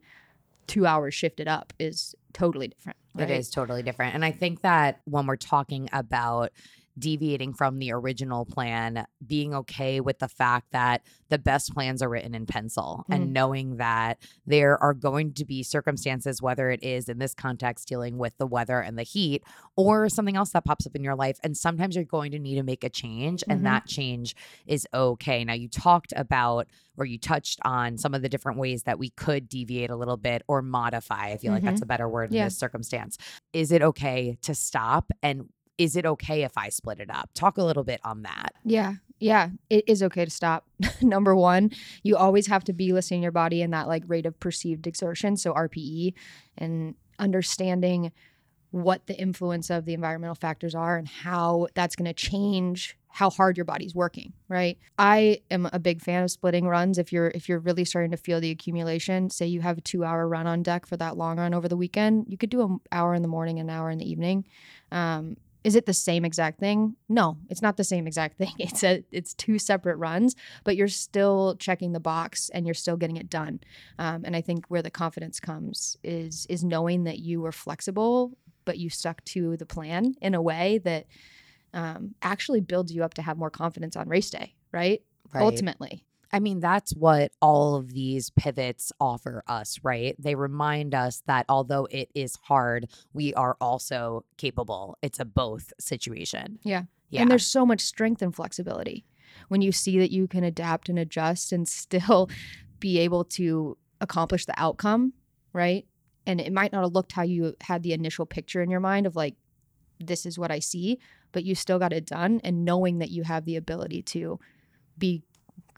two 0.66 0.86
hours 0.86 1.14
shifted 1.14 1.48
up 1.48 1.72
is 1.78 2.14
totally 2.32 2.68
different. 2.68 2.98
It 3.16 3.22
right? 3.22 3.30
is 3.30 3.50
totally 3.50 3.82
different. 3.82 4.14
And 4.14 4.24
I 4.24 4.30
think 4.30 4.60
that 4.62 5.00
when 5.06 5.26
we're 5.26 5.36
talking 5.36 5.88
about 5.92 6.52
deviating 6.98 7.54
from 7.54 7.78
the 7.78 7.92
original 7.92 8.44
plan, 8.44 9.06
being 9.26 9.54
okay 9.54 10.00
with 10.00 10.18
the 10.18 10.28
fact 10.28 10.72
that 10.72 11.02
the 11.28 11.38
best 11.38 11.72
plans 11.74 12.02
are 12.02 12.08
written 12.08 12.34
in 12.34 12.46
pencil 12.46 13.04
Mm. 13.08 13.14
and 13.14 13.32
knowing 13.32 13.76
that 13.76 14.18
there 14.46 14.82
are 14.82 14.94
going 14.94 15.32
to 15.34 15.44
be 15.44 15.62
circumstances, 15.62 16.40
whether 16.42 16.70
it 16.70 16.82
is 16.82 17.08
in 17.08 17.18
this 17.18 17.34
context 17.34 17.88
dealing 17.88 18.18
with 18.18 18.36
the 18.38 18.46
weather 18.46 18.80
and 18.80 18.98
the 18.98 19.02
heat 19.02 19.42
or 19.76 20.08
something 20.08 20.36
else 20.36 20.50
that 20.50 20.64
pops 20.64 20.86
up 20.86 20.96
in 20.96 21.04
your 21.04 21.14
life. 21.14 21.38
And 21.42 21.56
sometimes 21.56 21.94
you're 21.94 22.04
going 22.04 22.32
to 22.32 22.38
need 22.38 22.56
to 22.56 22.62
make 22.62 22.82
a 22.84 22.88
change, 22.90 23.44
and 23.48 23.60
Mhm. 23.60 23.64
that 23.64 23.86
change 23.86 24.34
is 24.66 24.86
okay. 24.92 25.44
Now, 25.44 25.54
you 25.54 25.68
talked 25.68 26.12
about 26.16 26.66
or 26.96 27.04
you 27.04 27.16
touched 27.16 27.60
on 27.64 27.96
some 27.96 28.12
of 28.12 28.22
the 28.22 28.28
different 28.28 28.58
ways 28.58 28.82
that 28.82 28.98
we 28.98 29.10
could 29.10 29.48
deviate 29.48 29.88
a 29.88 29.94
little 29.94 30.16
bit 30.16 30.42
or 30.48 30.62
modify. 30.62 31.28
I 31.28 31.36
feel 31.36 31.52
like 31.52 31.62
that's 31.62 31.80
a 31.80 31.86
better 31.86 32.08
word 32.08 32.32
in 32.32 32.38
this 32.46 32.58
circumstance. 32.58 33.16
Is 33.52 33.70
it 33.70 33.82
okay 33.82 34.36
to 34.42 34.52
stop? 34.52 35.12
And 35.22 35.48
is 35.78 35.96
it 35.96 36.04
okay 36.04 36.42
if 36.42 36.58
I 36.58 36.68
split 36.68 37.00
it 37.00 37.10
up? 37.10 37.30
Talk 37.34 37.56
a 37.56 37.62
little 37.62 37.84
bit 37.84 38.00
on 38.04 38.22
that. 38.22 38.52
Yeah. 38.64 38.94
Yeah. 39.20 39.50
It 39.70 39.84
is 39.86 40.02
okay 40.02 40.24
to 40.24 40.30
stop. 40.30 40.66
Number 41.02 41.34
one, 41.34 41.70
you 42.02 42.16
always 42.16 42.48
have 42.48 42.64
to 42.64 42.72
be 42.72 42.92
listening 42.92 43.20
to 43.20 43.24
your 43.24 43.32
body 43.32 43.62
in 43.62 43.70
that 43.70 43.88
like 43.88 44.02
rate 44.06 44.26
of 44.26 44.38
perceived 44.40 44.86
exertion. 44.86 45.36
So 45.36 45.54
RPE 45.54 46.14
and 46.56 46.94
understanding 47.18 48.12
what 48.70 49.06
the 49.06 49.18
influence 49.18 49.70
of 49.70 49.86
the 49.86 49.94
environmental 49.94 50.34
factors 50.34 50.74
are 50.74 50.96
and 50.96 51.08
how 51.08 51.68
that's 51.74 51.96
going 51.96 52.06
to 52.06 52.12
change 52.12 52.96
how 53.10 53.30
hard 53.30 53.56
your 53.56 53.64
body's 53.64 53.94
working 53.94 54.34
right 54.48 54.78
i 54.98 55.40
am 55.50 55.68
a 55.72 55.78
big 55.78 56.02
fan 56.02 56.22
of 56.22 56.30
splitting 56.30 56.68
runs 56.68 56.98
if 56.98 57.10
you're 57.10 57.28
if 57.28 57.48
you're 57.48 57.58
really 57.58 57.84
starting 57.84 58.10
to 58.10 58.16
feel 58.18 58.40
the 58.40 58.50
accumulation 58.50 59.30
say 59.30 59.46
you 59.46 59.62
have 59.62 59.78
a 59.78 59.80
two 59.80 60.04
hour 60.04 60.28
run 60.28 60.46
on 60.46 60.62
deck 60.62 60.84
for 60.84 60.98
that 60.98 61.16
long 61.16 61.38
run 61.38 61.54
over 61.54 61.66
the 61.66 61.76
weekend 61.76 62.26
you 62.28 62.36
could 62.36 62.50
do 62.50 62.60
an 62.60 62.78
hour 62.92 63.14
in 63.14 63.22
the 63.22 63.28
morning 63.28 63.58
an 63.58 63.70
hour 63.70 63.88
in 63.90 63.98
the 63.98 64.08
evening 64.08 64.44
um, 64.92 65.36
is 65.68 65.76
it 65.76 65.84
the 65.84 65.92
same 65.92 66.24
exact 66.24 66.58
thing? 66.58 66.96
No 67.08 67.36
it's 67.50 67.60
not 67.60 67.76
the 67.76 67.84
same 67.84 68.06
exact 68.06 68.38
thing. 68.38 68.54
It's 68.58 68.82
a 68.82 69.04
it's 69.12 69.34
two 69.34 69.58
separate 69.58 69.96
runs 69.96 70.34
but 70.64 70.76
you're 70.76 70.88
still 70.88 71.56
checking 71.56 71.92
the 71.92 72.00
box 72.00 72.50
and 72.54 72.66
you're 72.66 72.74
still 72.84 72.96
getting 72.96 73.18
it 73.18 73.28
done. 73.28 73.60
Um, 73.98 74.22
and 74.24 74.34
i 74.34 74.40
think 74.40 74.66
where 74.68 74.82
the 74.82 74.90
confidence 74.90 75.38
comes 75.40 75.96
is 76.02 76.46
is 76.48 76.64
knowing 76.64 77.04
that 77.04 77.18
you 77.18 77.40
were 77.40 77.52
flexible 77.52 78.32
but 78.64 78.78
you 78.78 78.88
stuck 78.90 79.24
to 79.24 79.56
the 79.56 79.66
plan 79.66 80.14
in 80.20 80.34
a 80.34 80.42
way 80.42 80.78
that 80.84 81.06
um, 81.74 82.14
actually 82.22 82.60
builds 82.60 82.92
you 82.94 83.04
up 83.04 83.14
to 83.14 83.22
have 83.22 83.36
more 83.36 83.50
confidence 83.50 83.94
on 83.96 84.08
race 84.08 84.30
day 84.30 84.54
right, 85.34 85.42
ultimately 85.42 86.04
I 86.32 86.40
mean, 86.40 86.60
that's 86.60 86.94
what 86.94 87.32
all 87.40 87.76
of 87.76 87.92
these 87.92 88.30
pivots 88.30 88.92
offer 89.00 89.42
us, 89.46 89.78
right? 89.82 90.14
They 90.18 90.34
remind 90.34 90.94
us 90.94 91.22
that 91.26 91.46
although 91.48 91.86
it 91.90 92.10
is 92.14 92.36
hard, 92.42 92.88
we 93.12 93.32
are 93.34 93.56
also 93.60 94.24
capable. 94.36 94.98
It's 95.00 95.20
a 95.20 95.24
both 95.24 95.72
situation. 95.80 96.58
Yeah. 96.62 96.82
Yeah. 97.10 97.22
and 97.22 97.30
there's 97.30 97.46
so 97.46 97.64
much 97.64 97.80
strength 97.80 98.20
and 98.20 98.34
flexibility 98.34 99.06
When 99.48 99.62
you 99.62 99.72
see 99.72 99.98
that 99.98 100.10
you 100.10 100.28
can 100.28 100.44
adapt 100.44 100.90
and 100.90 100.98
adjust 100.98 101.52
and 101.52 101.66
still 101.68 102.28
be 102.80 102.98
able 102.98 103.24
to 103.24 103.78
accomplish 104.00 104.44
the 104.44 104.54
outcome, 104.56 105.14
right? 105.52 105.86
And 106.26 106.40
it 106.40 106.52
might 106.52 106.72
not 106.72 106.82
have 106.82 106.92
looked 106.92 107.12
how 107.12 107.22
you 107.22 107.54
had 107.62 107.82
the 107.82 107.94
initial 107.94 108.26
picture 108.26 108.60
in 108.60 108.70
your 108.70 108.80
mind 108.80 109.06
of 109.06 109.16
like, 109.16 109.34
this 109.98 110.26
is 110.26 110.38
what 110.38 110.50
I 110.50 110.58
see, 110.58 110.98
but 111.32 111.44
you 111.44 111.54
still 111.54 111.78
got 111.78 111.92
it 111.92 112.04
done. 112.04 112.40
And 112.44 112.64
knowing 112.64 112.98
that 112.98 113.10
you 113.10 113.22
have 113.24 113.46
the 113.46 113.56
ability 113.56 114.02
to 114.02 114.38
be 114.98 115.22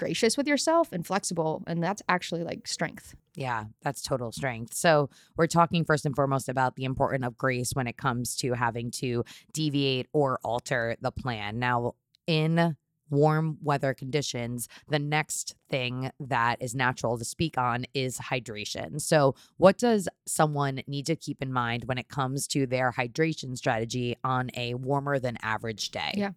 gracious 0.00 0.36
with 0.38 0.48
yourself 0.48 0.92
and 0.92 1.06
flexible. 1.06 1.62
And 1.66 1.82
that's 1.82 2.02
actually 2.08 2.42
like 2.42 2.66
strength. 2.66 3.14
Yeah, 3.36 3.64
that's 3.82 4.00
total 4.00 4.32
strength. 4.32 4.72
So, 4.74 5.10
we're 5.36 5.46
talking 5.46 5.84
first 5.84 6.06
and 6.06 6.16
foremost 6.16 6.48
about 6.48 6.74
the 6.76 6.84
importance 6.84 7.24
of 7.26 7.36
grace 7.36 7.72
when 7.74 7.86
it 7.86 7.98
comes 7.98 8.34
to 8.36 8.54
having 8.54 8.90
to 8.92 9.24
deviate 9.52 10.08
or 10.12 10.40
alter 10.42 10.96
the 11.00 11.12
plan. 11.12 11.58
Now, 11.58 11.94
in 12.26 12.76
warm 13.10 13.58
weather 13.62 13.92
conditions, 13.92 14.68
the 14.88 14.98
next 14.98 15.54
thing 15.68 16.10
that 16.18 16.62
is 16.62 16.74
natural 16.74 17.18
to 17.18 17.24
speak 17.24 17.58
on 17.58 17.84
is 17.92 18.18
hydration. 18.18 19.00
So, 19.00 19.34
what 19.58 19.76
does 19.76 20.08
someone 20.26 20.80
need 20.86 21.06
to 21.06 21.16
keep 21.16 21.42
in 21.42 21.52
mind 21.52 21.84
when 21.84 21.98
it 21.98 22.08
comes 22.08 22.46
to 22.48 22.66
their 22.66 22.92
hydration 22.92 23.56
strategy 23.56 24.16
on 24.24 24.50
a 24.56 24.74
warmer 24.74 25.18
than 25.18 25.36
average 25.42 25.90
day? 25.90 26.12
Yeah. 26.14 26.30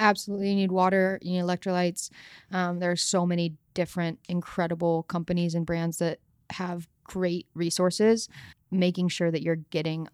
Absolutely. 0.00 0.48
You 0.48 0.56
need 0.56 0.72
water, 0.72 1.18
you 1.22 1.32
need 1.32 1.42
electrolytes. 1.42 2.10
Um, 2.50 2.78
there 2.80 2.90
are 2.90 2.96
so 2.96 3.26
many 3.26 3.54
different 3.74 4.18
incredible 4.28 5.04
companies 5.04 5.54
and 5.54 5.66
brands 5.66 5.98
that 5.98 6.18
have 6.50 6.88
great 7.04 7.46
resources, 7.54 8.28
making 8.70 9.08
sure 9.08 9.30
that 9.30 9.42
you're 9.42 9.56
getting 9.56 10.08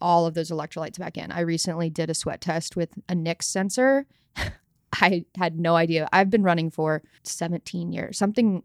all 0.00 0.26
of 0.26 0.34
those 0.34 0.50
electrolytes 0.50 0.98
back 0.98 1.18
in. 1.18 1.30
I 1.30 1.40
recently 1.40 1.90
did 1.90 2.08
a 2.08 2.14
sweat 2.14 2.40
test 2.40 2.74
with 2.74 2.90
a 3.08 3.14
NIX 3.14 3.46
sensor. 3.46 4.06
I 5.00 5.26
had 5.36 5.58
no 5.58 5.76
idea. 5.76 6.08
I've 6.10 6.30
been 6.30 6.42
running 6.42 6.70
for 6.70 7.02
17 7.24 7.92
years, 7.92 8.16
something 8.16 8.62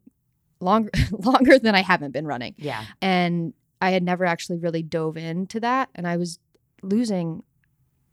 longer 0.62 0.91
longer 1.12 1.60
than 1.60 1.75
I 1.75 1.82
haven't 1.82 2.12
been 2.12 2.25
running. 2.25 2.55
Yeah. 2.58 2.86
And 3.01 3.53
I 3.82 3.91
had 3.91 4.03
never 4.03 4.24
actually 4.24 4.60
really 4.60 4.82
dove 4.82 5.17
into 5.17 5.60
that. 5.60 5.89
And 5.93 6.08
I 6.08 6.15
was 6.15 6.39
losing 6.82 7.43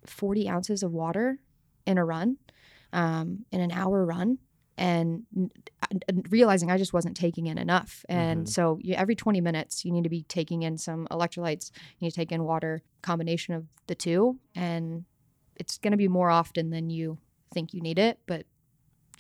40 0.04 0.49
ounces 0.49 0.83
of 0.83 0.92
water 0.92 1.38
in 1.91 1.99
a 1.99 2.05
run, 2.05 2.39
um, 2.93 3.45
in 3.53 3.61
an 3.61 3.73
hour 3.73 4.05
run, 4.05 4.39
and 4.79 5.25
n- 5.37 5.51
n- 6.09 6.23
realizing 6.31 6.71
I 6.71 6.79
just 6.79 6.93
wasn't 6.95 7.17
taking 7.17 7.47
in 7.47 7.59
enough. 7.59 8.05
And 8.09 8.47
Mhm. 8.47 8.49
so 8.49 8.79
you, 8.81 8.95
every 8.95 9.15
20 9.15 9.41
minutes, 9.41 9.85
you 9.85 9.93
need 9.93 10.05
to 10.05 10.09
be 10.09 10.23
taking 10.23 10.63
in 10.63 10.79
some 10.79 11.07
electrolytes. 11.11 11.71
You 11.99 12.07
need 12.07 12.11
to 12.11 12.17
take 12.17 12.33
in 12.33 12.45
water, 12.45 12.83
combination 13.03 13.55
of 13.55 13.67
the 13.89 13.95
two. 13.95 14.39
And 14.55 15.05
it's 15.57 15.77
going 15.77 15.91
to 15.93 15.99
be 15.99 16.09
more 16.09 16.31
often 16.31 16.71
than 16.71 16.89
you 16.89 17.19
think 17.53 17.75
you 17.75 17.81
need 17.83 17.99
it, 17.99 18.21
but 18.27 18.47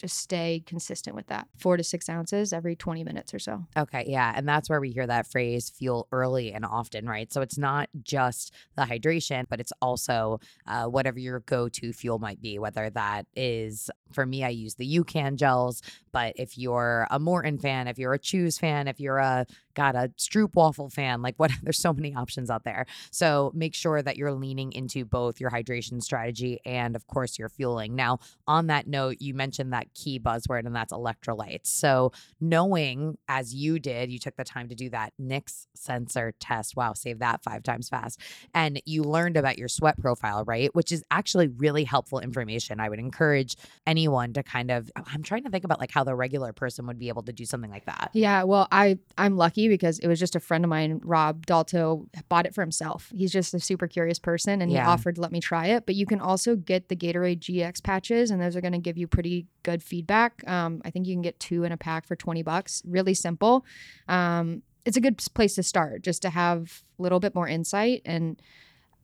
just 0.00 0.18
stay 0.18 0.62
consistent 0.66 1.14
with 1.14 1.26
that. 1.26 1.46
Four 1.58 1.76
to 1.76 1.84
six 1.84 2.08
ounces 2.08 2.52
every 2.52 2.74
20 2.74 3.04
minutes 3.04 3.34
or 3.34 3.38
so. 3.38 3.66
Okay, 3.76 4.04
yeah. 4.06 4.32
And 4.34 4.48
that's 4.48 4.70
where 4.70 4.80
we 4.80 4.90
hear 4.90 5.06
that 5.06 5.26
phrase 5.26 5.68
fuel 5.68 6.08
early 6.10 6.52
and 6.52 6.64
often, 6.64 7.06
right? 7.06 7.30
So 7.32 7.42
it's 7.42 7.58
not 7.58 7.90
just 8.02 8.54
the 8.76 8.82
hydration, 8.82 9.44
but 9.48 9.60
it's 9.60 9.72
also 9.82 10.40
uh, 10.66 10.86
whatever 10.86 11.18
your 11.18 11.40
go 11.40 11.68
to 11.68 11.92
fuel 11.92 12.18
might 12.18 12.40
be, 12.40 12.58
whether 12.58 12.88
that 12.90 13.26
is, 13.36 13.90
for 14.10 14.24
me, 14.24 14.42
I 14.42 14.48
use 14.48 14.76
the 14.76 14.98
UCAN 14.98 15.36
gels, 15.36 15.82
but 16.12 16.34
if 16.36 16.56
you're 16.56 17.06
a 17.10 17.20
Maurten 17.20 17.60
fan, 17.60 17.86
if 17.86 17.98
you're 17.98 18.14
a 18.14 18.18
Choose 18.18 18.58
fan, 18.58 18.88
if 18.88 19.00
you're 19.00 19.18
a 19.18 19.46
got 19.74 19.94
a 19.94 20.10
Stroop 20.18 20.54
waffle 20.54 20.88
fan, 20.88 21.22
like 21.22 21.34
what, 21.38 21.50
there's 21.62 21.78
so 21.78 21.92
many 21.92 22.14
options 22.14 22.50
out 22.50 22.64
there. 22.64 22.86
So 23.10 23.52
make 23.54 23.74
sure 23.74 24.02
that 24.02 24.16
you're 24.16 24.32
leaning 24.32 24.72
into 24.72 25.04
both 25.04 25.40
your 25.40 25.50
hydration 25.50 26.02
strategy 26.02 26.60
and, 26.64 26.96
of 26.96 27.06
course, 27.06 27.38
your 27.38 27.48
fueling. 27.48 27.94
Now, 27.94 28.18
on 28.46 28.68
that 28.68 28.86
note, 28.86 29.16
you 29.20 29.34
mentioned 29.34 29.72
that 29.72 29.92
key 29.94 30.18
buzzword, 30.18 30.66
and 30.66 30.74
that's 30.74 30.92
electrolytes. 30.92 31.66
So 31.66 32.12
knowing 32.40 33.18
as 33.28 33.54
you 33.54 33.78
did, 33.78 34.10
you 34.10 34.18
took 34.18 34.36
the 34.36 34.44
time 34.44 34.68
to 34.68 34.74
do 34.74 34.90
that 34.90 35.12
NIX 35.18 35.66
sensor 35.74 36.34
test. 36.40 36.76
Wow, 36.76 36.92
save 36.92 37.18
that 37.20 37.42
five 37.42 37.62
times 37.62 37.88
fast. 37.88 38.20
And 38.54 38.80
you 38.84 39.02
learned 39.02 39.36
about 39.36 39.58
your 39.58 39.68
sweat 39.68 39.98
profile, 39.98 40.44
right? 40.44 40.74
Which 40.74 40.92
is 40.92 41.04
actually 41.10 41.48
really 41.48 41.84
helpful 41.84 42.20
information. 42.20 42.80
I 42.80 42.88
would 42.88 42.98
encourage 42.98 43.56
anyone 43.86 44.32
to 44.34 44.42
kind 44.42 44.70
of, 44.70 44.90
I'm 44.96 45.22
trying 45.22 45.44
to 45.44 45.50
think 45.50 45.64
about 45.64 45.80
like 45.80 45.90
how 45.90 46.04
the 46.04 46.14
regular 46.14 46.52
person 46.52 46.86
would 46.86 46.98
be 46.98 47.08
able 47.08 47.22
to 47.22 47.32
do 47.32 47.44
something 47.44 47.70
like 47.70 47.86
that. 47.86 48.10
Yeah, 48.12 48.44
well, 48.44 48.68
I 48.70 48.98
I'm 49.16 49.36
lucky 49.36 49.59
because 49.68 49.98
it 49.98 50.08
was 50.08 50.18
just 50.18 50.34
a 50.36 50.40
friend 50.40 50.64
of 50.64 50.68
mine, 50.68 51.00
Rob 51.04 51.46
Dalto, 51.46 52.06
bought 52.28 52.46
it 52.46 52.54
for 52.54 52.60
himself. 52.62 53.12
He's 53.14 53.32
just 53.32 53.52
a 53.54 53.60
super 53.60 53.86
curious 53.86 54.18
person, 54.18 54.62
and 54.62 54.70
Yeah. 54.70 54.84
he 54.84 54.88
offered 54.88 55.16
to 55.16 55.20
let 55.20 55.32
me 55.32 55.40
try 55.40 55.66
it. 55.68 55.86
But 55.86 55.94
you 55.94 56.06
can 56.06 56.20
also 56.20 56.56
get 56.56 56.88
the 56.88 56.96
Gatorade 56.96 57.40
GX 57.40 57.80
patches, 57.82 58.30
and 58.30 58.40
those 58.40 58.56
are 58.56 58.60
going 58.60 58.72
to 58.72 58.78
give 58.78 58.96
you 58.98 59.06
pretty 59.06 59.46
good 59.62 59.82
feedback. 59.82 60.42
Um, 60.48 60.80
I 60.84 60.90
think 60.90 61.06
you 61.06 61.14
can 61.14 61.22
get 61.22 61.38
two 61.40 61.64
in 61.64 61.72
a 61.72 61.76
pack 61.76 62.06
for 62.06 62.16
twenty 62.16 62.42
bucks. 62.42 62.82
Really 62.86 63.14
simple. 63.14 63.64
Um, 64.08 64.62
it's 64.84 64.96
a 64.96 65.00
good 65.00 65.18
place 65.34 65.54
to 65.56 65.62
start, 65.62 66.02
just 66.02 66.22
to 66.22 66.30
have 66.30 66.82
a 66.98 67.02
little 67.02 67.20
bit 67.20 67.34
more 67.34 67.46
insight. 67.48 68.02
And 68.04 68.40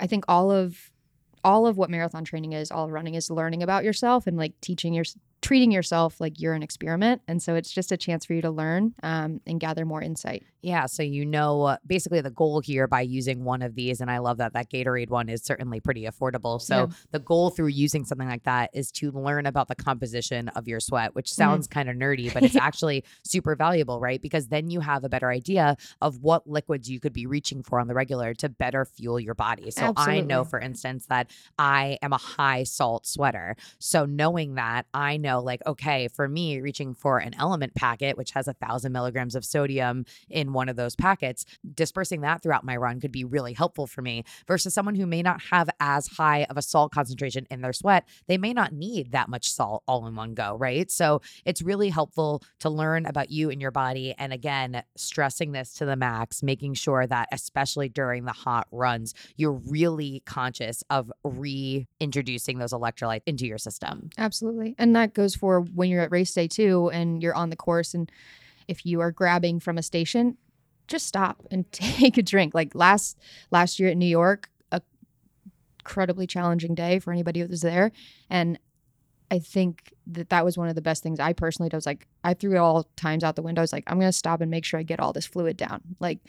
I 0.01 0.07
think 0.07 0.25
all 0.29 0.51
of 0.51 0.91
all 1.45 1.67
of 1.67 1.77
what 1.77 1.91
marathon 1.91 2.25
training 2.25 2.53
is, 2.55 2.73
all 2.73 2.91
running 2.91 3.15
is 3.15 3.31
learning 3.31 3.63
about 3.63 3.85
yourself 3.85 4.27
and 4.27 4.37
like 4.37 4.53
teaching 4.61 4.93
your 4.93 5.05
treating 5.47 5.71
yourself 5.71 6.21
like 6.21 6.41
you're 6.41 6.55
an 6.55 6.63
experiment. 6.65 7.23
And 7.29 7.41
so 7.41 7.55
it's 7.55 7.71
just 7.71 7.93
a 7.93 7.97
chance 7.97 8.25
for 8.25 8.35
you 8.35 8.43
to 8.43 8.51
learn 8.51 8.95
um, 9.05 9.41
and 9.47 9.61
gather 9.61 9.85
more 9.85 10.03
insight. 10.03 10.43
Yeah, 10.61 10.87
so 10.87 11.05
you 11.05 11.25
know 11.25 11.63
uh, 11.63 11.77
basically 11.87 12.21
the 12.21 12.33
goal 12.33 12.59
here 12.61 12.89
by 12.89 13.03
using 13.03 13.45
one 13.45 13.63
of 13.63 13.77
these, 13.77 14.01
and 14.01 14.11
I 14.11 14.19
love 14.19 14.39
that 14.39 14.55
that 14.55 14.69
Gatorade 14.69 15.11
one 15.11 15.29
is 15.29 15.45
certainly 15.45 15.79
pretty 15.79 16.03
affordable. 16.07 16.61
So 16.61 16.77
Yeah. 16.77 16.87
the 17.13 17.21
goal 17.21 17.51
through 17.51 17.69
using 17.69 18.05
something 18.05 18.29
like 18.29 18.43
that 18.43 18.71
is 18.75 18.91
to 18.93 19.13
learn 19.13 19.47
about 19.47 19.69
the 19.69 19.77
composition 19.77 20.49
of 20.49 20.67
your 20.67 20.81
sweat, 20.81 21.15
which 21.15 21.33
sounds 21.33 21.69
kind 21.69 21.89
of 21.89 21.95
nerdy, 21.95 22.35
but 22.35 22.43
it's 22.43 22.57
actually 22.61 23.05
super 23.25 23.55
valuable, 23.55 24.01
right? 24.01 24.21
Because 24.21 24.49
then 24.49 24.69
you 24.69 24.81
have 24.81 25.05
a 25.05 25.09
better 25.09 25.31
idea 25.31 25.77
of 26.03 26.21
what 26.23 26.49
liquids 26.49 26.91
you 26.91 26.99
could 26.99 27.13
be 27.13 27.27
reaching 27.27 27.63
for 27.63 27.79
on 27.79 27.87
the 27.87 27.95
regular 27.95 28.35
to 28.35 28.49
better 28.49 28.85
fuel 28.85 29.21
your 29.21 29.35
body. 29.37 29.71
So 29.71 29.93
I 29.97 30.21
know, 30.21 30.43
for 30.43 30.59
instance, 30.59 31.07
that 31.07 31.31
I 31.57 31.99
am 32.03 32.13
a 32.13 32.19
high 32.19 32.65
salt 32.65 33.07
sweater. 33.07 33.55
So 33.79 34.05
knowing 34.05 34.57
that, 34.57 34.87
I 34.93 35.17
know 35.17 35.36
like, 35.43 35.61
okay, 35.67 36.09
for 36.09 36.29
me, 36.29 36.61
reaching 36.61 36.95
for 36.95 37.19
an 37.19 37.33
LMNT 37.33 37.75
packet, 37.75 38.17
which 38.17 38.33
has 38.33 38.49
a 38.49 38.53
thousand 38.55 38.93
milligrams 38.93 39.35
of 39.35 39.45
sodium 39.45 40.05
in 40.29 40.53
one 40.53 40.69
of 40.69 40.77
those 40.77 40.97
packets, 40.97 41.45
dispersing 41.75 42.21
that 42.21 42.43
throughout 42.43 42.65
my 42.65 42.77
run 42.77 43.01
could 43.01 43.13
be 43.13 43.25
really 43.25 43.53
helpful 43.53 43.87
for 43.87 44.03
me 44.03 44.25
versus 44.47 44.75
someone 44.75 44.95
who 44.95 45.07
may 45.07 45.23
not 45.23 45.41
have 45.51 45.69
as 45.81 46.07
high 46.07 46.45
of 46.45 46.57
a 46.57 46.63
salt 46.63 46.93
concentration 46.93 47.47
in 47.51 47.61
their 47.61 47.73
sweat. 47.73 48.07
They 48.27 48.39
may 48.39 48.53
not 48.53 48.73
need 48.73 49.13
that 49.13 49.29
much 49.29 49.51
salt 49.51 49.83
all 49.89 50.07
in 50.07 50.15
one 50.15 50.35
go, 50.35 50.57
right? 50.57 50.91
So 50.91 51.21
it's 51.45 51.63
really 51.63 51.89
helpful 51.89 52.43
to 52.61 52.71
learn 52.71 53.07
about 53.07 53.31
you 53.31 53.51
and 53.51 53.61
your 53.61 53.71
body. 53.71 54.15
And 54.19 54.33
again, 54.33 54.83
stressing 54.97 55.53
this 55.53 55.75
to 55.75 55.85
the 55.85 55.97
max, 55.97 56.43
making 56.43 56.75
sure 56.75 57.07
that, 57.07 57.29
especially 57.33 57.89
during 57.89 58.25
the 58.25 58.33
hot 58.33 58.67
runs, 58.71 59.15
you're 59.37 59.53
really 59.53 60.23
conscious 60.27 60.83
of 60.91 61.11
reintroducing 61.25 62.59
those 62.59 62.73
electrolytes 62.73 63.23
into 63.27 63.47
your 63.47 63.59
system. 63.59 64.11
Absolutely. 64.19 64.75
And 64.79 64.95
that 64.95 65.15
goes 65.15 65.26
for 65.35 65.61
when 65.61 65.89
you're 65.91 66.03
at 66.03 66.11
race 66.11 66.33
day 66.33 66.49
too 66.49 66.91
and 66.93 67.23
you're 67.23 67.35
on 67.35 67.51
the 67.51 67.57
course 67.57 67.95
and 67.95 68.11
if 68.69 68.85
you 68.85 69.01
are 69.01 69.13
grabbing 69.13 69.61
from 69.61 69.79
a 69.79 69.83
station, 69.83 70.37
just 70.89 71.07
stop 71.07 71.47
and 71.51 71.71
take 71.73 72.19
a 72.19 72.23
drink. 72.23 72.55
Like 72.55 72.75
last 72.75 73.19
last 73.51 73.81
year 73.81 73.91
at 73.91 73.97
New 73.97 74.07
York, 74.07 74.51
a 74.73 74.81
incredibly 75.81 76.27
challenging 76.27 76.75
day 76.75 76.99
for 76.99 77.13
anybody 77.13 77.41
who 77.41 77.49
was 77.49 77.63
there 77.63 77.93
and 78.31 78.59
I 79.31 79.39
think 79.39 79.93
that 80.07 80.29
that 80.29 80.45
was 80.45 80.57
one 80.57 80.69
of 80.69 80.75
the 80.75 80.83
best 80.83 81.03
things 81.03 81.19
I 81.19 81.33
personally 81.33 81.69
did. 81.69 81.75
I 81.75 81.79
was 81.79 81.87
like, 81.87 82.07
I 82.23 82.35
threw 82.35 82.59
all 82.59 82.87
times 82.97 83.25
out 83.25 83.37
the 83.37 83.43
window. 83.43 83.61
I 83.61 83.65
was 83.65 83.73
like, 83.73 83.85
I'm 83.87 83.99
to 84.01 84.13
stop 84.13 84.41
and 84.41 84.51
make 84.51 84.65
sure 84.65 84.79
I 84.79 84.85
get 84.85 85.01
all 85.01 85.13
this 85.13 85.27
fluid 85.27 85.57
down. 85.57 85.81
Like, 85.99 86.21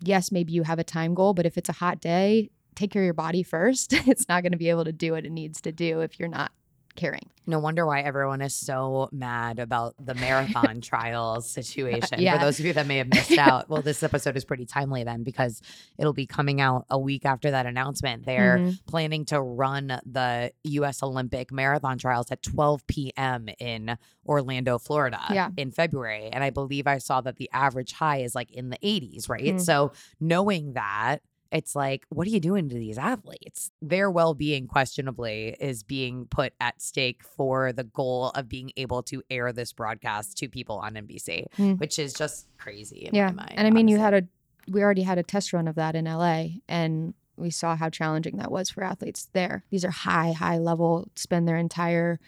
yes, 0.00 0.32
maybe 0.32 0.52
you 0.52 0.62
have 0.62 0.78
a 0.78 0.84
time 0.84 1.14
goal, 1.14 1.34
but 1.34 1.46
if 1.46 1.58
it's 1.58 1.68
a 1.68 1.74
hot 1.74 2.00
day, 2.00 2.50
take 2.74 2.90
care 2.90 3.02
of 3.02 3.04
your 3.04 3.14
body 3.14 3.42
first. 3.42 3.92
it's 4.08 4.28
not 4.28 4.42
to 4.52 4.58
be 4.58 4.70
able 4.70 4.84
to 4.84 4.92
do 4.92 5.12
what 5.12 5.26
it 5.26 5.32
needs 5.32 5.60
to 5.62 5.72
do 5.72 6.00
if 6.00 6.18
you're 6.18 6.28
not 6.28 6.52
caring. 6.96 7.30
No 7.46 7.58
wonder 7.58 7.84
why 7.84 8.00
everyone 8.00 8.40
is 8.40 8.54
so 8.54 9.08
mad 9.12 9.58
about 9.58 9.94
the 9.98 10.14
marathon 10.14 10.80
trials 10.80 11.50
situation. 11.50 12.20
Yeah. 12.20 12.38
For 12.38 12.44
those 12.46 12.58
of 12.58 12.64
you 12.64 12.72
that 12.72 12.86
may 12.86 12.96
have 12.98 13.08
missed 13.08 13.32
out, 13.38 13.68
well, 13.68 13.82
this 13.82 14.02
episode 14.02 14.36
is 14.36 14.44
pretty 14.44 14.64
timely 14.64 15.04
then 15.04 15.22
because 15.24 15.60
it'll 15.98 16.14
be 16.14 16.26
coming 16.26 16.60
out 16.60 16.86
a 16.88 16.98
week 16.98 17.26
after 17.26 17.50
that 17.50 17.66
announcement. 17.66 18.24
They're 18.24 18.58
Mhm. 18.58 18.86
planning 18.86 19.24
to 19.26 19.40
run 19.42 19.88
the 20.06 20.52
U.S. 20.64 21.02
Olympic 21.02 21.52
marathon 21.52 21.98
trials 21.98 22.30
at 22.30 22.42
12 22.42 22.86
p.m. 22.86 23.48
in 23.58 23.98
Orlando, 24.26 24.78
Florida 24.78 25.20
Yeah. 25.30 25.50
in 25.56 25.70
February. 25.70 26.28
And 26.32 26.42
I 26.42 26.48
believe 26.50 26.86
I 26.86 26.98
saw 26.98 27.20
that 27.20 27.36
the 27.36 27.50
average 27.52 27.92
high 27.92 28.18
is 28.18 28.34
like 28.34 28.50
in 28.52 28.70
the 28.70 28.78
80s, 28.82 29.28
right? 29.28 29.42
Mm. 29.56 29.60
So 29.60 29.92
knowing 30.20 30.72
that, 30.74 31.18
it's 31.52 31.76
like, 31.76 32.04
what 32.08 32.26
are 32.26 32.30
you 32.30 32.40
doing 32.40 32.68
to 32.68 32.74
these 32.74 32.98
athletes? 32.98 33.70
Their 33.80 34.10
well 34.10 34.34
being, 34.34 34.66
questionably, 34.66 35.56
is 35.60 35.82
being 35.82 36.26
put 36.26 36.52
at 36.60 36.82
stake 36.82 37.22
for 37.22 37.72
the 37.72 37.84
goal 37.84 38.30
of 38.34 38.48
being 38.48 38.72
able 38.76 39.02
to 39.04 39.22
air 39.30 39.52
this 39.52 39.72
broadcast 39.72 40.36
to 40.38 40.48
people 40.48 40.78
on 40.78 40.94
NBC, 40.94 41.46
Mm. 41.56 41.78
which 41.78 41.98
is 41.98 42.12
just 42.12 42.46
crazy 42.58 43.06
in 43.06 43.14
yeah. 43.14 43.26
my 43.26 43.32
mind. 43.44 43.54
and 43.56 43.66
I 43.66 43.70
mean, 43.70 43.88
you 43.88 43.98
had 43.98 44.14
a, 44.14 44.22
we 44.68 44.82
already 44.82 45.02
had 45.02 45.18
a 45.18 45.22
test 45.22 45.52
run 45.52 45.68
of 45.68 45.74
that 45.76 45.94
in 45.94 46.06
LA 46.06 46.46
and 46.68 47.14
we 47.36 47.50
saw 47.50 47.76
how 47.76 47.90
challenging 47.90 48.36
that 48.38 48.50
was 48.50 48.70
for 48.70 48.82
athletes 48.84 49.28
there. 49.32 49.64
These 49.70 49.84
are 49.84 49.90
high, 49.90 50.32
high 50.32 50.58
level, 50.58 51.08
spend 51.16 51.46
their 51.48 51.56
entire 51.56 52.18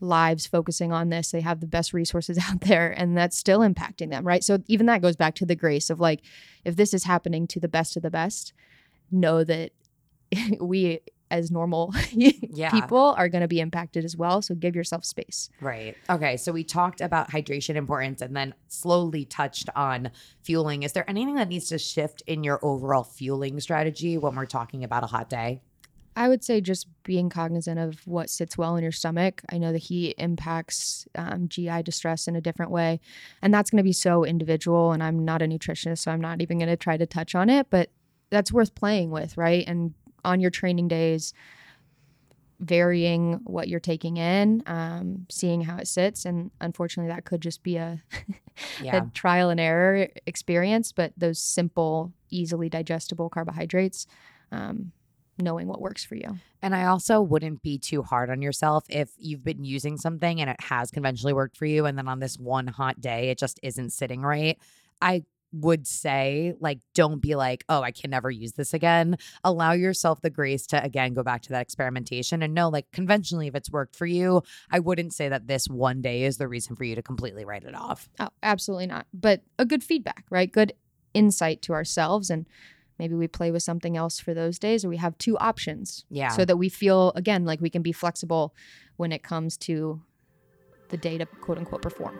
lives 0.00 0.46
focusing 0.46 0.92
on 0.92 1.08
this. 1.08 1.30
They 1.30 1.40
have 1.40 1.60
the 1.60 1.66
best 1.66 1.92
resources 1.92 2.38
out 2.50 2.60
there, 2.62 2.90
and 2.90 3.16
that's 3.16 3.36
still 3.36 3.60
impacting 3.60 4.10
them, 4.10 4.26
right? 4.26 4.44
So 4.44 4.58
even 4.66 4.86
that 4.86 5.02
goes 5.02 5.16
back 5.16 5.34
to 5.36 5.46
the 5.46 5.56
grace 5.56 5.90
of 5.90 6.00
like, 6.00 6.20
if 6.64 6.76
this 6.76 6.94
is 6.94 7.04
happening 7.04 7.46
to 7.48 7.60
the 7.60 7.68
best 7.68 7.96
of 7.96 8.02
the 8.02 8.10
best, 8.10 8.52
know 9.10 9.44
that 9.44 9.72
we 10.60 11.00
as 11.30 11.50
normal 11.50 11.92
Yeah. 12.12 12.70
people 12.70 13.14
are 13.18 13.28
going 13.28 13.42
to 13.42 13.48
be 13.48 13.60
impacted 13.60 14.02
as 14.04 14.16
well. 14.16 14.40
So 14.40 14.54
give 14.54 14.74
yourself 14.74 15.04
space. 15.04 15.50
Right. 15.60 15.94
Okay. 16.08 16.38
So 16.38 16.52
we 16.52 16.64
talked 16.64 17.02
about 17.02 17.30
hydration 17.30 17.76
importance 17.76 18.22
and 18.22 18.34
then 18.34 18.54
slowly 18.68 19.26
touched 19.26 19.68
on 19.76 20.10
fueling. 20.42 20.84
Is 20.84 20.92
there 20.92 21.08
anything 21.08 21.34
that 21.34 21.48
needs 21.48 21.68
to 21.68 21.78
shift 21.78 22.22
in 22.26 22.44
your 22.44 22.58
overall 22.64 23.04
fueling 23.04 23.60
strategy 23.60 24.16
when 24.16 24.34
we're 24.36 24.46
talking 24.46 24.84
about 24.84 25.04
a 25.04 25.06
hot 25.06 25.28
day? 25.28 25.60
I 26.18 26.28
would 26.28 26.42
say 26.42 26.60
just 26.60 26.88
being 27.04 27.30
cognizant 27.30 27.78
of 27.78 28.04
what 28.04 28.28
sits 28.28 28.58
well 28.58 28.74
in 28.74 28.82
your 28.82 28.90
stomach. 28.90 29.40
I 29.50 29.56
know 29.58 29.70
the 29.70 29.78
heat 29.78 30.16
impacts 30.18 31.06
um, 31.14 31.48
GI 31.48 31.84
distress 31.84 32.26
in 32.26 32.34
a 32.34 32.40
different 32.40 32.72
way, 32.72 32.98
and 33.40 33.54
that's 33.54 33.70
going 33.70 33.76
to 33.76 33.84
be 33.84 33.92
so 33.92 34.24
individual. 34.24 34.90
And 34.90 35.00
I'm 35.00 35.24
not 35.24 35.42
a 35.42 35.44
nutritionist, 35.44 35.98
so 35.98 36.10
I'm 36.10 36.20
not 36.20 36.42
even 36.42 36.58
going 36.58 36.70
to 36.70 36.76
try 36.76 36.96
to 36.96 37.06
touch 37.06 37.36
on 37.36 37.48
it, 37.48 37.68
but 37.70 37.90
that's 38.30 38.52
worth 38.52 38.74
playing 38.74 39.12
with, 39.12 39.38
right? 39.38 39.62
And 39.68 39.94
on 40.24 40.40
your 40.40 40.50
training 40.50 40.88
days, 40.88 41.32
varying 42.58 43.34
what 43.44 43.68
you're 43.68 43.78
taking 43.78 44.16
in, 44.16 44.64
um, 44.66 45.24
seeing 45.30 45.60
how 45.60 45.76
it 45.76 45.86
sits. 45.86 46.24
And 46.24 46.50
unfortunately, 46.60 47.14
that 47.14 47.26
could 47.26 47.40
just 47.40 47.62
be 47.62 47.76
a, 47.76 48.02
Yeah. 48.82 49.04
a 49.04 49.10
trial 49.14 49.50
and 49.50 49.60
error 49.60 50.08
experience, 50.26 50.90
but 50.90 51.12
those 51.16 51.38
simple, 51.38 52.12
easily 52.28 52.68
digestible 52.68 53.28
carbohydrates. 53.28 54.08
Um, 54.50 54.90
knowing 55.38 55.68
what 55.68 55.80
works 55.80 56.04
for 56.04 56.14
you. 56.14 56.38
And 56.62 56.74
I 56.74 56.86
also 56.86 57.20
wouldn't 57.20 57.62
be 57.62 57.78
too 57.78 58.02
hard 58.02 58.30
on 58.30 58.42
yourself 58.42 58.84
if 58.88 59.10
you've 59.18 59.44
been 59.44 59.64
using 59.64 59.96
something 59.96 60.40
and 60.40 60.50
it 60.50 60.60
has 60.60 60.90
conventionally 60.90 61.32
worked 61.32 61.56
for 61.56 61.66
you. 61.66 61.86
And 61.86 61.96
then 61.96 62.08
on 62.08 62.18
this 62.18 62.38
one 62.38 62.66
hot 62.66 63.00
day, 63.00 63.30
it 63.30 63.38
just 63.38 63.60
isn't 63.62 63.90
sitting 63.90 64.22
right. 64.22 64.58
I 65.00 65.24
would 65.52 65.86
say, 65.86 66.52
like, 66.60 66.78
don't 66.94 67.22
be 67.22 67.34
like, 67.34 67.64
oh, 67.70 67.80
I 67.80 67.90
can 67.90 68.10
never 68.10 68.30
use 68.30 68.52
this 68.52 68.74
again. 68.74 69.16
Allow 69.44 69.72
yourself 69.72 70.20
the 70.20 70.28
grace 70.28 70.66
to, 70.66 70.84
again, 70.84 71.14
go 71.14 71.22
back 71.22 71.40
to 71.42 71.48
that 71.50 71.62
experimentation 71.62 72.42
and 72.42 72.52
know, 72.52 72.68
like, 72.68 72.90
conventionally, 72.92 73.46
if 73.46 73.54
it's 73.54 73.70
worked 73.70 73.96
for 73.96 74.04
you, 74.04 74.42
I 74.70 74.80
wouldn't 74.80 75.14
say 75.14 75.30
that 75.30 75.46
this 75.46 75.66
one 75.66 76.02
day 76.02 76.24
is 76.24 76.36
the 76.36 76.48
reason 76.48 76.76
for 76.76 76.84
you 76.84 76.94
to 76.96 77.02
completely 77.02 77.46
write 77.46 77.64
it 77.64 77.74
off. 77.74 78.10
Oh, 78.20 78.28
absolutely 78.42 78.88
not. 78.88 79.06
But 79.14 79.42
a 79.58 79.64
good 79.64 79.82
feedback, 79.82 80.24
right? 80.28 80.52
Good 80.52 80.74
insight 81.14 81.62
to 81.62 81.72
ourselves. 81.72 82.28
And 82.28 82.44
maybe 82.98 83.14
we 83.14 83.28
play 83.28 83.50
with 83.50 83.62
something 83.62 83.96
else 83.96 84.18
for 84.20 84.34
those 84.34 84.58
days, 84.58 84.84
or 84.84 84.88
we 84.88 84.96
have 84.96 85.16
two 85.18 85.36
options 85.38 86.04
Yeah. 86.10 86.28
so 86.30 86.44
that 86.44 86.56
we 86.56 86.68
feel, 86.68 87.12
again, 87.14 87.44
like 87.44 87.60
we 87.60 87.70
can 87.70 87.82
be 87.82 87.92
flexible 87.92 88.54
when 88.96 89.12
it 89.12 89.22
comes 89.22 89.56
to 89.58 90.00
the 90.88 90.96
day 90.96 91.18
to 91.18 91.26
quote 91.26 91.58
unquote 91.58 91.82
perform. 91.82 92.16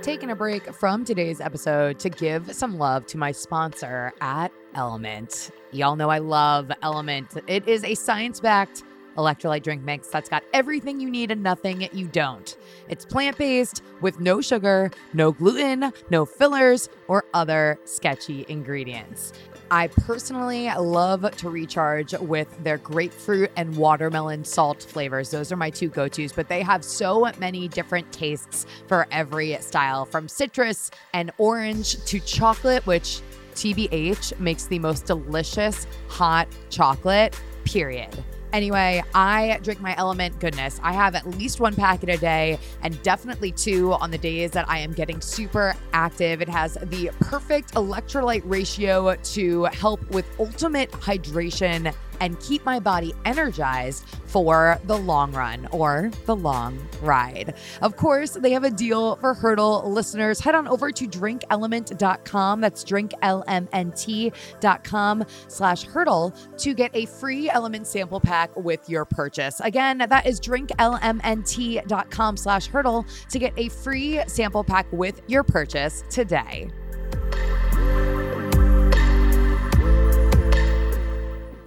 taking 0.00 0.30
a 0.30 0.36
break 0.36 0.72
from 0.72 1.04
today's 1.04 1.38
episode 1.40 1.98
to 1.98 2.08
give 2.08 2.54
some 2.54 2.78
love 2.78 3.04
to 3.04 3.18
my 3.18 3.30
sponsor 3.30 4.10
at 4.22 4.50
LMNT. 4.74 5.50
Y'all 5.72 5.96
know 5.96 6.08
I 6.08 6.16
love 6.18 6.68
LMNT. 6.82 7.42
It 7.46 7.68
is 7.68 7.84
a 7.84 7.94
science 7.94 8.40
backed 8.40 8.84
electrolyte 9.18 9.62
drink 9.62 9.82
mix 9.82 10.08
that's 10.08 10.28
got 10.28 10.42
everything 10.54 11.00
you 11.00 11.10
need 11.10 11.30
and 11.30 11.42
nothing 11.42 11.88
you 11.92 12.06
don't. 12.06 12.56
It's 12.88 13.04
plant 13.04 13.36
based 13.36 13.82
with 14.00 14.20
no 14.20 14.40
sugar, 14.40 14.90
no 15.12 15.32
gluten, 15.32 15.92
no 16.08 16.24
fillers, 16.24 16.88
or 17.08 17.24
other 17.34 17.78
sketchy 17.84 18.46
ingredients. 18.48 19.32
I 19.70 19.88
personally 19.88 20.70
love 20.70 21.30
to 21.30 21.50
recharge 21.50 22.14
with 22.14 22.48
their 22.64 22.78
grapefruit 22.78 23.50
and 23.56 23.76
watermelon 23.76 24.44
salt 24.44 24.82
flavors. 24.82 25.30
Those 25.30 25.52
are 25.52 25.56
my 25.56 25.68
two 25.68 25.88
go 25.88 26.08
tos, 26.08 26.32
but 26.32 26.48
they 26.48 26.62
have 26.62 26.82
so 26.82 27.30
many 27.38 27.68
different 27.68 28.10
tastes 28.10 28.64
for 28.86 29.06
every 29.10 29.58
style 29.60 30.06
from 30.06 30.26
citrus 30.26 30.90
and 31.12 31.30
orange 31.36 32.02
to 32.06 32.18
chocolate, 32.20 32.86
which 32.86 33.20
TBH 33.54 34.38
makes 34.38 34.66
the 34.66 34.78
most 34.78 35.04
delicious 35.04 35.86
hot 36.08 36.48
chocolate, 36.70 37.38
period. 37.64 38.24
Anyway, 38.52 39.02
I 39.14 39.60
drink 39.62 39.80
my 39.80 39.94
LMNT 39.94 40.40
goodness. 40.40 40.80
I 40.82 40.92
have 40.92 41.14
at 41.14 41.26
least 41.26 41.60
one 41.60 41.74
packet 41.74 42.08
a 42.08 42.16
day 42.16 42.58
and 42.82 43.00
definitely 43.02 43.52
two 43.52 43.92
on 43.94 44.10
the 44.10 44.18
days 44.18 44.52
that 44.52 44.68
I 44.68 44.78
am 44.78 44.92
getting 44.92 45.20
super 45.20 45.74
active. 45.92 46.40
It 46.40 46.48
has 46.48 46.74
the 46.84 47.10
perfect 47.20 47.74
electrolyte 47.74 48.42
ratio 48.44 49.14
to 49.14 49.64
help 49.64 50.08
with 50.10 50.26
ultimate 50.38 50.90
hydration 50.92 51.94
and 52.20 52.40
keep 52.40 52.64
my 52.64 52.80
body 52.80 53.14
energized 53.24 54.04
for 54.24 54.80
the 54.84 54.96
long 54.96 55.32
run 55.32 55.66
or 55.72 56.10
the 56.26 56.36
long 56.36 56.78
ride. 57.02 57.54
Of 57.82 57.96
course, 57.96 58.30
they 58.32 58.52
have 58.52 58.64
a 58.64 58.70
deal 58.70 59.16
for 59.16 59.34
Hurdle 59.34 59.90
listeners. 59.90 60.40
Head 60.40 60.54
on 60.54 60.68
over 60.68 60.90
to 60.92 61.06
drinkLMNT.com. 61.06 62.60
That's 62.60 62.84
drinklmnt.com 62.84 65.24
slash 65.48 65.82
hurdle 65.82 66.34
to 66.58 66.74
get 66.74 66.90
a 66.94 67.06
free 67.06 67.48
LMNT 67.48 67.86
sample 67.86 68.20
pack 68.20 68.54
with 68.56 68.88
your 68.88 69.04
purchase. 69.04 69.60
Again, 69.60 69.98
that 69.98 70.26
is 70.26 70.40
drinklmnt.com 70.40 72.36
slash 72.36 72.66
hurdle 72.66 73.06
to 73.30 73.38
get 73.38 73.52
a 73.56 73.68
free 73.68 74.20
sample 74.26 74.64
pack 74.64 74.86
with 74.92 75.20
your 75.26 75.42
purchase 75.42 76.04
today. 76.08 76.70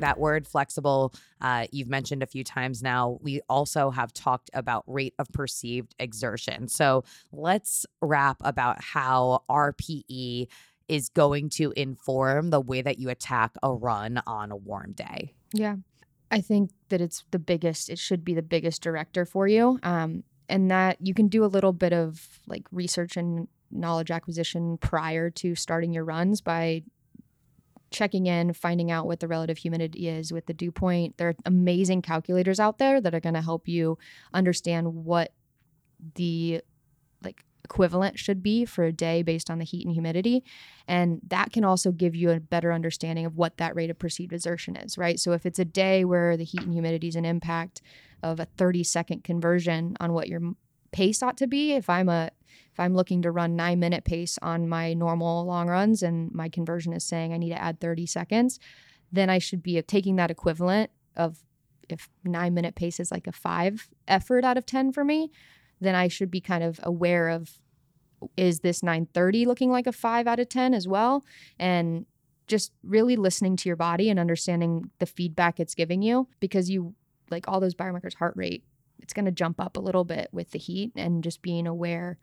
That 0.01 0.19
word 0.19 0.47
flexible 0.47 1.13
uh, 1.41 1.65
you've 1.71 1.89
mentioned 1.89 2.21
a 2.21 2.27
few 2.27 2.43
times 2.43 2.83
now 2.83 3.17
we 3.21 3.41
also 3.49 3.89
have 3.89 4.13
talked 4.13 4.49
about 4.53 4.83
rate 4.87 5.13
of 5.17 5.27
perceived 5.31 5.95
exertion 5.99 6.67
so 6.67 7.03
let's 7.31 7.85
wrap 8.01 8.37
about 8.41 8.83
how 8.83 9.43
rpe 9.49 10.47
is 10.87 11.09
going 11.09 11.49
to 11.49 11.71
inform 11.77 12.49
the 12.49 12.59
way 12.59 12.81
that 12.81 12.99
you 12.99 13.09
attack 13.09 13.55
a 13.63 13.71
run 13.73 14.21
on 14.27 14.51
a 14.51 14.55
warm 14.55 14.91
day 14.91 15.33
Yeah. 15.53 15.75
I 16.31 16.39
think 16.39 16.71
that 16.89 17.01
it's 17.01 17.25
the 17.31 17.39
biggest, 17.39 17.89
it 17.89 17.99
should 17.99 18.23
be 18.23 18.33
the 18.33 18.41
biggest 18.41 18.81
director 18.81 19.25
for 19.25 19.47
you. 19.47 19.79
Um, 19.83 20.23
and 20.47 20.71
that 20.71 20.97
you 21.01 21.13
can 21.13 21.27
do 21.27 21.43
a 21.43 21.47
little 21.47 21.73
bit 21.73 21.93
of 21.93 22.39
like 22.47 22.65
research 22.71 23.17
and 23.17 23.47
knowledge 23.69 24.11
acquisition 24.11 24.77
prior 24.77 25.29
to 25.29 25.55
starting 25.55 25.93
your 25.93 26.03
runs 26.03 26.41
by 26.41 26.83
checking 27.91 28.25
in, 28.25 28.54
finding 28.54 28.89
out 28.89 29.06
what 29.06 29.19
the 29.19 29.27
relative 29.27 29.58
humidity 29.58 30.08
is 30.08 30.32
with 30.32 30.45
the 30.45 30.54
dew 30.54 30.71
point. 30.71 31.17
There 31.17 31.30
are 31.30 31.36
amazing 31.45 32.01
calculators 32.01 32.60
out 32.60 32.77
there 32.77 32.99
that 33.01 33.13
are 33.13 33.19
going 33.19 33.36
to 33.36 33.41
help 33.41 33.67
you 33.67 33.97
understand 34.34 34.95
what 35.06 35.34
the 36.15 36.62
like 37.23 37.43
equivalent 37.63 38.17
should 38.17 38.41
be 38.41 38.65
for 38.65 38.86
a 38.86 38.91
day 38.91 39.21
based 39.21 39.49
on 39.49 39.60
the 39.60 39.65
heat 39.65 39.86
and 39.86 39.93
humidity. 39.93 40.43
And 40.88 41.19
that 41.27 41.51
can 41.51 41.63
also 41.63 41.91
give 41.91 42.15
you 42.15 42.32
a 42.32 42.39
better 42.39 42.71
understanding 42.71 43.25
of 43.25 43.38
what 43.38 43.58
that 43.58 43.75
rate 43.75 43.89
of 43.89 43.99
perceived 43.99 44.34
exertion 44.34 44.75
is, 44.75 44.97
right? 44.97 45.19
So 45.19 45.34
if 45.34 45.45
it's 45.45 45.60
a 45.60 45.65
day 45.65 46.06
where 46.06 46.38
the 46.38 46.43
heat 46.43 46.62
and 46.62 46.73
humidity 46.73 47.10
is 47.10 47.15
an 47.15 47.25
impact 47.25 47.82
of 48.23 48.39
a 48.39 48.45
30 48.45 48.84
second 48.84 49.23
conversion 49.23 49.95
on 49.99 50.13
what 50.13 50.27
your 50.27 50.41
pace 50.91 51.21
ought 51.21 51.38
to 51.38 51.47
be, 51.47 51.73
if 51.73 51.89
I'm 51.89 52.10
a 52.10 52.32
if 52.71 52.79
I'm 52.79 52.95
looking 52.95 53.21
to 53.23 53.31
run 53.31 53.55
nine 53.55 53.79
minute 53.79 54.03
pace 54.03 54.37
on 54.41 54.67
my 54.67 54.93
normal 54.93 55.45
long 55.45 55.67
runs 55.67 56.03
and 56.03 56.31
my 56.31 56.49
conversion 56.49 56.93
is 56.93 57.03
saying 57.03 57.33
I 57.33 57.37
need 57.37 57.49
to 57.49 57.61
add 57.61 57.79
30 57.79 58.05
seconds, 58.05 58.59
then 59.11 59.29
I 59.29 59.39
should 59.39 59.61
be 59.61 59.81
taking 59.81 60.15
that 60.17 60.31
equivalent 60.31 60.91
of 61.15 61.43
if 61.89 62.09
nine 62.23 62.53
minute 62.53 62.75
pace 62.75 62.99
is 62.99 63.11
like 63.11 63.27
a 63.27 63.31
five 63.31 63.89
effort 64.07 64.45
out 64.45 64.57
of 64.57 64.65
10 64.65 64.93
for 64.93 65.03
me, 65.03 65.31
then 65.79 65.95
I 65.95 66.07
should 66.07 66.31
be 66.31 66.41
kind 66.41 66.63
of 66.63 66.79
aware 66.83 67.29
of 67.29 67.59
is 68.37 68.59
this 68.59 68.83
930 68.83 69.45
looking 69.45 69.71
like 69.71 69.87
a 69.87 69.91
five 69.91 70.27
out 70.27 70.39
of 70.39 70.47
10 70.47 70.73
as 70.73 70.87
well? 70.87 71.25
And 71.59 72.05
just 72.47 72.71
really 72.83 73.15
listening 73.15 73.55
to 73.55 73.69
your 73.69 73.75
body 73.75 74.09
and 74.09 74.19
understanding 74.19 74.91
the 74.99 75.05
feedback 75.05 75.59
it's 75.59 75.73
giving 75.73 76.01
you 76.01 76.27
because 76.39 76.69
you 76.69 76.93
like 77.29 77.47
all 77.47 77.59
those 77.59 77.73
biomarkers, 77.73 78.15
heart 78.15 78.33
rate, 78.35 78.63
it's 78.99 79.13
going 79.13 79.25
to 79.25 79.31
jump 79.31 79.59
up 79.59 79.77
a 79.77 79.79
little 79.79 80.03
bit 80.03 80.27
with 80.31 80.51
the 80.51 80.59
heat 80.59 80.91
and 80.95 81.23
just 81.23 81.41
being 81.41 81.65
aware 81.65 82.17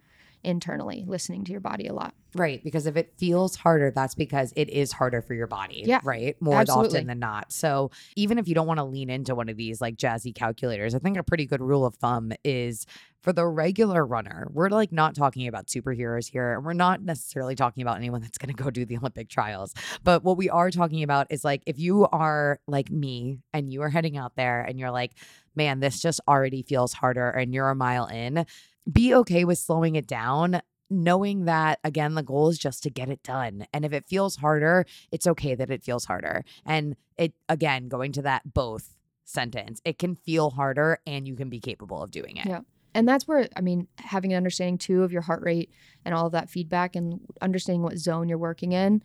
internally, 0.48 1.04
listening 1.06 1.44
to 1.44 1.52
your 1.52 1.60
body 1.60 1.86
a 1.86 1.92
lot. 1.92 2.14
Right. 2.34 2.62
Because 2.64 2.86
if 2.86 2.96
it 2.96 3.12
feels 3.18 3.54
harder, 3.54 3.90
that's 3.90 4.14
because 4.14 4.52
it 4.56 4.68
is 4.70 4.92
harder 4.92 5.22
for 5.22 5.34
your 5.34 5.46
body. 5.46 5.82
Yeah, 5.86 6.00
Right. 6.02 6.40
More 6.40 6.60
absolutely. 6.60 6.88
often 6.98 7.06
than 7.06 7.18
not. 7.18 7.52
So 7.52 7.90
even 8.16 8.38
if 8.38 8.48
you 8.48 8.54
don't 8.54 8.66
want 8.66 8.78
to 8.78 8.84
lean 8.84 9.10
into 9.10 9.34
one 9.34 9.48
of 9.48 9.56
these 9.56 9.80
like 9.80 9.96
jazzy 9.96 10.34
calculators, 10.34 10.94
I 10.94 10.98
think 10.98 11.16
a 11.16 11.22
pretty 11.22 11.46
good 11.46 11.60
rule 11.60 11.84
of 11.86 11.94
thumb 11.96 12.32
is 12.44 12.86
for 13.22 13.32
the 13.32 13.46
regular 13.46 14.06
runner, 14.06 14.48
we're 14.52 14.68
like 14.68 14.92
not 14.92 15.14
talking 15.14 15.48
about 15.48 15.66
superheroes 15.66 16.30
here. 16.30 16.54
And 16.54 16.64
we're 16.64 16.72
not 16.72 17.02
necessarily 17.02 17.54
talking 17.54 17.82
about 17.82 17.96
anyone 17.96 18.20
that's 18.20 18.38
going 18.38 18.54
to 18.54 18.62
go 18.62 18.70
do 18.70 18.84
the 18.84 18.96
Olympic 18.96 19.28
trials. 19.28 19.74
But 20.04 20.22
what 20.24 20.36
we 20.36 20.48
are 20.48 20.70
talking 20.70 21.02
about 21.02 21.26
is 21.30 21.44
like 21.44 21.62
if 21.66 21.78
you 21.78 22.06
are 22.06 22.60
like 22.66 22.90
me 22.90 23.40
and 23.52 23.72
you 23.72 23.82
are 23.82 23.90
heading 23.90 24.16
out 24.16 24.36
there 24.36 24.62
and 24.62 24.78
you're 24.78 24.90
like, 24.90 25.12
man, 25.54 25.80
this 25.80 26.00
just 26.00 26.20
already 26.28 26.62
feels 26.62 26.92
harder 26.92 27.30
and 27.30 27.52
you're 27.52 27.68
a 27.70 27.74
mile 27.74 28.06
in, 28.06 28.46
be 28.90 29.14
okay 29.14 29.44
with 29.44 29.58
slowing 29.58 29.96
it 29.96 30.06
down 30.06 30.60
knowing 30.90 31.44
that 31.44 31.78
again 31.84 32.14
the 32.14 32.22
goal 32.22 32.48
is 32.48 32.58
just 32.58 32.82
to 32.82 32.88
get 32.88 33.10
it 33.10 33.22
done 33.22 33.66
and 33.74 33.84
if 33.84 33.92
it 33.92 34.08
feels 34.08 34.36
harder 34.36 34.86
it's 35.12 35.26
okay 35.26 35.54
that 35.54 35.70
it 35.70 35.82
feels 35.82 36.06
harder 36.06 36.42
and 36.64 36.96
it 37.18 37.34
again 37.48 37.88
going 37.88 38.10
to 38.10 38.22
that 38.22 38.54
both 38.54 38.96
sentence. 39.28 39.82
It 39.84 39.98
can 39.98 40.16
feel 40.16 40.50
harder 40.50 41.00
and 41.06 41.28
you 41.28 41.36
can 41.36 41.50
be 41.50 41.60
capable 41.60 42.02
of 42.02 42.10
doing 42.10 42.38
it. 42.38 42.46
Yeah. 42.46 42.60
And 42.94 43.06
that's 43.06 43.28
where, 43.28 43.46
I 43.54 43.60
mean, 43.60 43.86
having 43.98 44.32
an 44.32 44.38
understanding 44.38 44.78
too 44.78 45.04
of 45.04 45.12
your 45.12 45.22
heart 45.22 45.42
rate 45.42 45.70
and 46.04 46.14
all 46.14 46.26
of 46.26 46.32
that 46.32 46.50
feedback 46.50 46.96
and 46.96 47.20
understanding 47.42 47.82
what 47.82 47.98
zone 47.98 48.28
you're 48.28 48.38
working 48.38 48.72
in, 48.72 49.02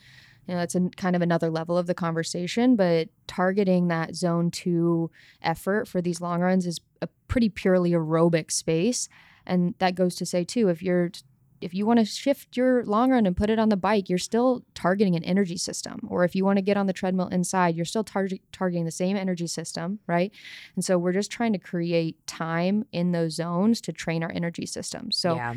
you 0.48 0.54
know, 0.54 0.60
that's 0.60 0.76
a, 0.76 0.89
kind 0.96 1.15
of 1.15 1.22
another 1.22 1.52
level 1.52 1.78
of 1.78 1.88
the 1.88 1.93
conversation. 1.93 2.78
But 2.78 3.10
targeting 3.28 3.89
that 3.89 4.15
zone 4.15 4.50
two 4.50 5.12
effort 5.41 5.88
for 5.88 6.02
these 6.02 6.22
long 6.22 6.39
runs 6.39 6.65
is 6.65 6.80
a 7.02 7.10
pretty 7.28 7.50
purely 7.50 7.91
aerobic 7.91 8.50
space. 8.50 9.10
And 9.45 9.75
that 9.79 9.95
goes 9.95 10.15
to 10.15 10.25
say 10.25 10.43
too, 10.43 10.69
if 10.69 10.82
you're 10.82 11.12
if 11.63 11.73
you 11.73 11.86
want 11.86 11.99
to 11.99 12.06
shift 12.06 12.58
your 12.58 12.84
long 12.84 13.12
run 13.12 13.25
and 13.25 13.38
put 13.38 13.49
it 13.49 13.58
on 13.58 13.69
the 13.69 13.77
bike, 13.77 14.10
you're 14.10 14.17
still 14.17 14.65
targeting 14.75 15.15
an 15.15 15.23
energy 15.23 15.56
system. 15.56 16.01
Or 16.10 16.25
if 16.25 16.36
you 16.36 16.43
want 16.43 16.58
to 16.58 16.62
get 16.62 16.75
on 16.75 16.88
the 16.88 16.93
treadmill 16.93 17.29
inside, 17.29 17.75
you're 17.75 17.86
still 17.86 18.03
tar- 18.03 18.27
targeting 18.51 18.84
the 18.84 18.91
same 18.91 19.15
energy 19.15 19.47
system, 19.47 19.99
right? 20.06 20.32
And 20.75 20.84
so 20.84 20.97
we're 20.97 21.13
just 21.13 21.32
trying 21.32 21.53
to 21.53 21.60
create 21.60 22.25
time 22.27 22.86
in 22.91 23.13
those 23.13 23.36
zones 23.36 23.79
to 23.82 23.93
train 23.93 24.23
our 24.23 24.32
energy 24.32 24.65
system. 24.65 25.10
So 25.12 25.36
yeah. 25.36 25.56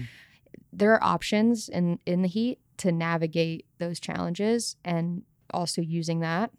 there 0.72 0.92
are 0.92 1.02
options 1.02 1.68
in 1.68 1.98
in 2.06 2.22
the 2.22 2.28
heat 2.28 2.60
to 2.78 2.92
navigate 2.92 3.66
those 3.78 3.98
challenges 3.98 4.76
and 4.84 5.22
also 5.52 5.80
using 5.80 6.20
that 6.20 6.50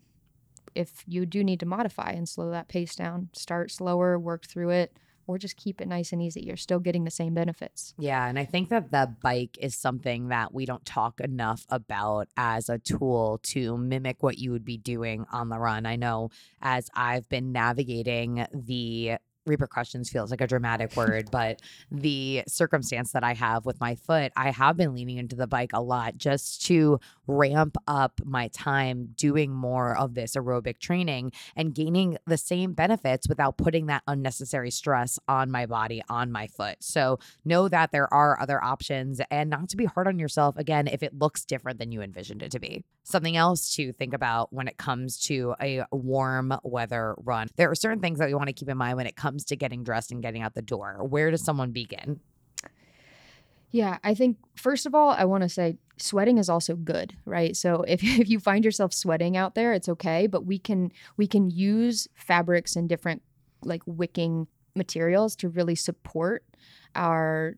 if 0.75 1.03
you 1.07 1.25
do 1.25 1.43
need 1.43 1.59
to 1.59 1.65
modify 1.65 2.11
and 2.11 2.29
slow 2.29 2.51
that 2.51 2.67
pace 2.67 2.95
down, 2.95 3.29
start 3.33 3.71
slower, 3.71 4.19
work 4.19 4.45
through 4.45 4.69
it 4.69 4.95
or 5.27 5.37
just 5.37 5.57
keep 5.57 5.81
it 5.81 5.87
nice 5.87 6.11
and 6.11 6.21
easy. 6.21 6.41
You're 6.41 6.57
still 6.57 6.79
getting 6.79 7.03
the 7.03 7.11
same 7.11 7.33
benefits. 7.33 7.93
Yeah. 7.99 8.25
And 8.25 8.39
I 8.39 8.45
think 8.45 8.69
that 8.69 8.91
the 8.91 9.13
bike 9.21 9.57
is 9.61 9.75
something 9.75 10.29
that 10.29 10.53
we 10.53 10.65
don't 10.65 10.85
talk 10.85 11.19
enough 11.19 11.65
about 11.69 12.29
as 12.37 12.69
a 12.69 12.79
tool 12.79 13.39
to 13.43 13.77
mimic 13.77 14.23
what 14.23 14.37
you 14.37 14.51
would 14.51 14.65
be 14.65 14.77
doing 14.77 15.25
on 15.31 15.49
the 15.49 15.59
run. 15.59 15.85
I 15.85 15.97
know 15.97 16.29
as 16.61 16.89
I've 16.95 17.27
been 17.29 17.51
navigating 17.51 18.47
the 18.53 19.17
repercussions 19.47 20.09
feels 20.09 20.31
like 20.31 20.41
a 20.41 20.47
dramatic 20.47 20.95
word, 20.95 21.29
but 21.31 21.61
the 21.91 22.43
circumstance 22.47 23.11
that 23.11 23.23
I 23.23 23.33
have 23.33 23.65
with 23.65 23.79
my 23.79 23.95
foot, 23.95 24.31
I 24.35 24.51
have 24.51 24.77
been 24.77 24.93
leaning 24.93 25.17
into 25.17 25.35
the 25.35 25.47
bike 25.47 25.71
a 25.73 25.81
lot 25.81 26.17
just 26.17 26.65
to 26.67 26.99
ramp 27.27 27.77
up 27.87 28.19
my 28.23 28.47
time 28.49 29.09
doing 29.15 29.51
more 29.51 29.97
of 29.97 30.13
this 30.13 30.35
aerobic 30.35 30.79
training 30.79 31.31
and 31.55 31.73
gaining 31.73 32.17
the 32.25 32.37
same 32.37 32.73
benefits 32.73 33.27
without 33.27 33.57
putting 33.57 33.87
that 33.87 34.03
unnecessary 34.07 34.71
stress 34.71 35.19
on 35.27 35.51
my 35.51 35.65
body, 35.65 36.01
on 36.09 36.31
my 36.31 36.47
foot. 36.47 36.77
So 36.79 37.19
know 37.45 37.67
that 37.69 37.91
there 37.91 38.11
are 38.13 38.39
other 38.39 38.63
options 38.63 39.21
and 39.29 39.49
not 39.49 39.69
to 39.69 39.77
be 39.77 39.85
hard 39.85 40.07
on 40.07 40.19
yourself 40.19 40.57
again 40.57 40.87
if 40.87 41.03
it 41.03 41.17
looks 41.17 41.45
different 41.45 41.79
than 41.79 41.91
you 41.91 42.01
envisioned 42.01 42.43
it 42.43 42.51
to 42.51 42.59
be. 42.59 42.83
Something 43.03 43.37
else 43.37 43.73
to 43.75 43.93
think 43.93 44.13
about 44.13 44.51
when 44.51 44.67
it 44.67 44.77
comes 44.77 45.17
to 45.27 45.55
a 45.61 45.83
warm 45.91 46.53
weather 46.63 47.15
run. 47.17 47.47
There 47.55 47.71
are 47.71 47.75
certain 47.75 47.99
things 47.99 48.19
that 48.19 48.27
we 48.27 48.33
want 48.33 48.47
to 48.47 48.53
keep 48.53 48.69
in 48.69 48.77
mind 48.77 48.97
when 48.97 49.07
it 49.07 49.15
comes 49.15 49.36
to 49.45 49.55
getting 49.55 49.83
dressed 49.83 50.11
and 50.11 50.21
getting 50.21 50.41
out 50.41 50.53
the 50.53 50.61
door. 50.61 51.03
Where 51.03 51.31
does 51.31 51.43
someone 51.43 51.71
begin? 51.71 52.19
Yeah, 53.69 53.97
I 54.03 54.13
think 54.13 54.37
first 54.55 54.85
of 54.85 54.95
all, 54.95 55.09
I 55.09 55.25
want 55.25 55.43
to 55.43 55.49
say 55.49 55.77
sweating 55.97 56.37
is 56.37 56.49
also 56.49 56.75
good, 56.75 57.15
right? 57.25 57.55
So 57.55 57.83
if, 57.87 58.03
if 58.03 58.29
you 58.29 58.39
find 58.39 58.63
yourself 58.63 58.93
sweating 58.93 59.35
out 59.35 59.55
there, 59.55 59.73
it's 59.73 59.89
okay, 59.89 60.27
but 60.27 60.45
we 60.45 60.59
can 60.59 60.91
we 61.17 61.27
can 61.27 61.49
use 61.49 62.07
fabrics 62.15 62.75
and 62.75 62.87
different 62.87 63.21
like 63.63 63.81
wicking 63.85 64.47
materials 64.75 65.35
to 65.37 65.49
really 65.49 65.75
support 65.75 66.43
our 66.95 67.55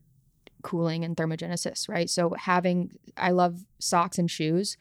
cooling 0.64 1.04
and 1.04 1.16
thermogenesis, 1.16 1.88
right? 1.88 2.10
So 2.10 2.34
having 2.38 2.92
I 3.18 3.32
love 3.32 3.66
socks 3.80 4.18
and 4.18 4.30
shoes. 4.30 4.78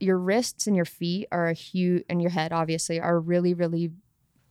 Your 0.00 0.18
wrists 0.18 0.66
and 0.66 0.74
your 0.74 0.84
feet 0.84 1.28
are 1.30 1.48
a 1.48 1.54
huge 1.54 2.04
and 2.08 2.20
your 2.20 2.30
head 2.30 2.52
obviously 2.52 3.00
are 3.00 3.20
really 3.20 3.54
really 3.54 3.90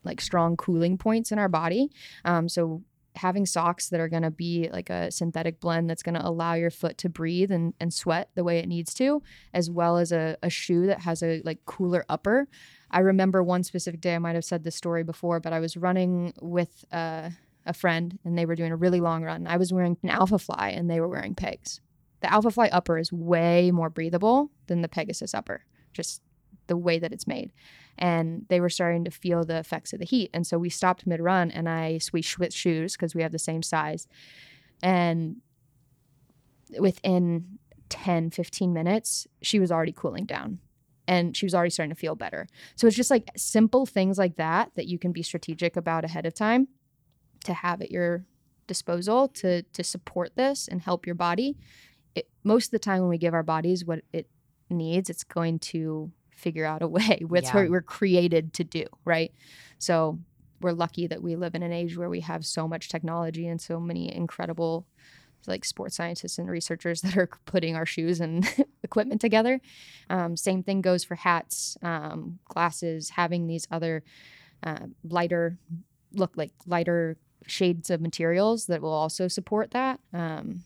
like 0.04 0.22
strong 0.22 0.58
cooling 0.58 0.98
points 0.98 1.32
in 1.32 1.40
our 1.40 1.50
body. 1.50 1.92
Um, 2.26 2.50
so 2.50 2.84
having 3.16 3.46
socks 3.46 3.90
that 3.90 4.00
are 4.00 4.08
going 4.08 4.24
to 4.24 4.32
be 4.32 4.70
like 4.74 4.90
a 4.90 5.12
synthetic 5.12 5.60
blend 5.60 5.90
that's 5.90 6.02
going 6.02 6.16
to 6.16 6.28
allow 6.28 6.56
your 6.56 6.72
foot 6.72 6.98
to 6.98 7.10
breathe 7.10 7.52
and, 7.52 7.74
and 7.80 7.94
sweat 7.94 8.30
the 8.34 8.44
way 8.44 8.58
it 8.58 8.68
needs 8.68 8.94
to 8.96 9.22
as 9.54 9.70
well 9.70 9.98
as 9.98 10.12
a, 10.12 10.36
a 10.42 10.50
shoe 10.50 10.88
that 10.88 11.02
has 11.02 11.22
a 11.22 11.42
like 11.46 11.64
cooler 11.66 12.06
upper. 12.10 12.48
I 12.90 13.00
remember 13.00 13.44
one 13.44 13.64
specific 13.64 14.02
day 14.02 14.16
i 14.16 14.20
might 14.20 14.36
have 14.36 14.46
said 14.46 14.64
this 14.64 14.76
story 14.76 15.04
before 15.04 15.40
but 15.40 15.52
i 15.52 15.60
was 15.60 15.76
running 15.76 16.32
with 16.42 16.86
uh, 16.92 17.32
a 17.66 17.74
friend 17.74 18.20
and 18.24 18.38
they 18.38 18.46
were 18.46 18.56
doing 18.56 18.72
a 18.72 18.76
really 18.76 19.00
long 19.00 19.24
run. 19.24 19.48
I 19.48 19.58
was 19.58 19.72
wearing 19.72 19.98
an 20.04 20.10
Alphafly 20.10 20.78
and 20.78 20.90
they 20.90 21.00
were 21.00 21.08
wearing 21.08 21.36
pegs. 21.36 21.82
The 22.22 22.28
Alphafly 22.28 22.70
upper 22.72 22.98
is 22.98 23.12
way 23.12 23.72
more 23.72 23.90
breathable 23.90 24.52
than 24.68 24.82
the 24.82 24.88
pegasus 24.88 25.34
upper 25.34 25.66
just 25.94 26.22
the 26.68 26.78
way 26.78 26.98
that 27.00 27.12
it's 27.12 27.28
made 27.28 27.52
and 27.98 28.46
they 28.50 28.60
were 28.60 28.70
starting 28.70 29.06
to 29.06 29.12
feel 29.12 29.44
the 29.44 29.58
effects 29.58 29.94
of 29.94 30.00
the 30.00 30.06
heat. 30.06 30.30
And 30.34 30.46
so 30.46 30.58
we 30.58 30.70
stopped 30.70 31.06
mid 31.06 31.20
run 31.20 31.52
and 31.52 31.70
I 31.70 32.00
switched 32.00 32.54
shoes 32.54 32.94
because 32.94 33.14
we 33.14 33.22
have 33.22 33.32
the 33.32 33.40
same 33.40 33.62
size. 33.62 34.08
And 34.82 35.38
within 36.80 37.60
10, 37.90 38.32
15 38.32 38.74
minutes, 38.74 39.28
she 39.42 39.60
was 39.60 39.72
already 39.72 39.92
cooling 39.92 40.26
down 40.26 40.60
and 41.08 41.36
she 41.36 41.46
was 41.46 41.54
already 41.54 41.70
starting 41.70 41.94
to 41.94 42.00
feel 42.00 42.16
better. 42.16 42.48
So 42.76 42.88
it's 42.88 42.96
just 42.96 43.12
like 43.12 43.30
simple 43.36 43.86
things 43.86 44.18
like 44.18 44.38
that 44.38 44.72
that 44.76 44.88
you 44.88 44.98
can 44.98 45.12
be 45.12 45.22
strategic 45.22 45.76
about 45.76 46.06
ahead 46.06 46.26
of 46.26 46.34
time 46.34 46.68
to 47.46 47.54
have 47.54 47.82
at 47.82 47.92
your 47.92 48.26
disposal 48.68 49.28
to 49.28 49.62
to 49.62 49.84
support 49.84 50.36
this 50.36 50.68
and 50.68 50.82
help 50.82 51.06
your 51.06 51.16
body. 51.16 51.58
It, 52.16 52.30
most 52.44 52.68
of 52.68 52.72
the 52.72 52.80
time 52.80 53.02
when 53.02 53.10
we 53.10 53.18
give 53.18 53.34
our 53.34 53.44
bodies 53.44 53.86
what 53.86 54.02
it 54.14 54.28
needs, 54.70 55.10
it's 55.10 55.24
going 55.24 55.60
to 55.60 56.12
figure 56.44 56.66
out 56.66 56.82
a 56.82 56.88
way. 56.88 57.22
That's 57.30 57.48
yeah. 57.48 57.56
what 57.56 57.70
we're 57.70 57.82
created 57.82 58.54
to 58.54 58.64
do, 58.64 58.86
right? 59.06 59.34
So 59.80 60.20
we're 60.62 60.74
lucky 60.74 61.08
that 61.08 61.24
we 61.24 61.36
live 61.36 61.56
in 61.56 61.64
an 61.64 61.72
age 61.72 61.98
where 61.98 62.10
we 62.10 62.22
have 62.22 62.46
so 62.46 62.68
much 62.68 62.90
technology 62.90 63.48
and 63.48 63.60
so 63.60 63.80
many 63.80 64.14
incredible 64.14 64.86
like 65.46 65.66
sports 65.66 65.98
scientists 65.98 66.38
and 66.38 66.50
researchers 66.50 67.02
that 67.04 67.18
are 67.18 67.30
putting 67.46 67.76
our 67.76 67.86
shoes 67.86 68.22
and 68.22 68.48
equipment 68.84 69.22
together. 69.22 69.60
Um, 70.10 70.38
same 70.38 70.64
thing 70.64 70.82
goes 70.82 71.04
for 71.04 71.16
hats, 71.16 71.78
um, 71.82 72.40
glasses, 72.46 73.10
having 73.10 73.48
these 73.48 73.68
other 73.72 74.04
uh, 74.64 74.88
lighter 75.04 75.58
look 76.14 76.32
like 76.36 76.52
lighter 76.66 77.18
shades 77.48 77.90
of 77.90 78.00
materials 78.00 78.68
that 78.68 78.82
will 78.82 78.94
also 78.94 79.28
support 79.28 79.72
that. 79.72 80.00
Um, 80.14 80.64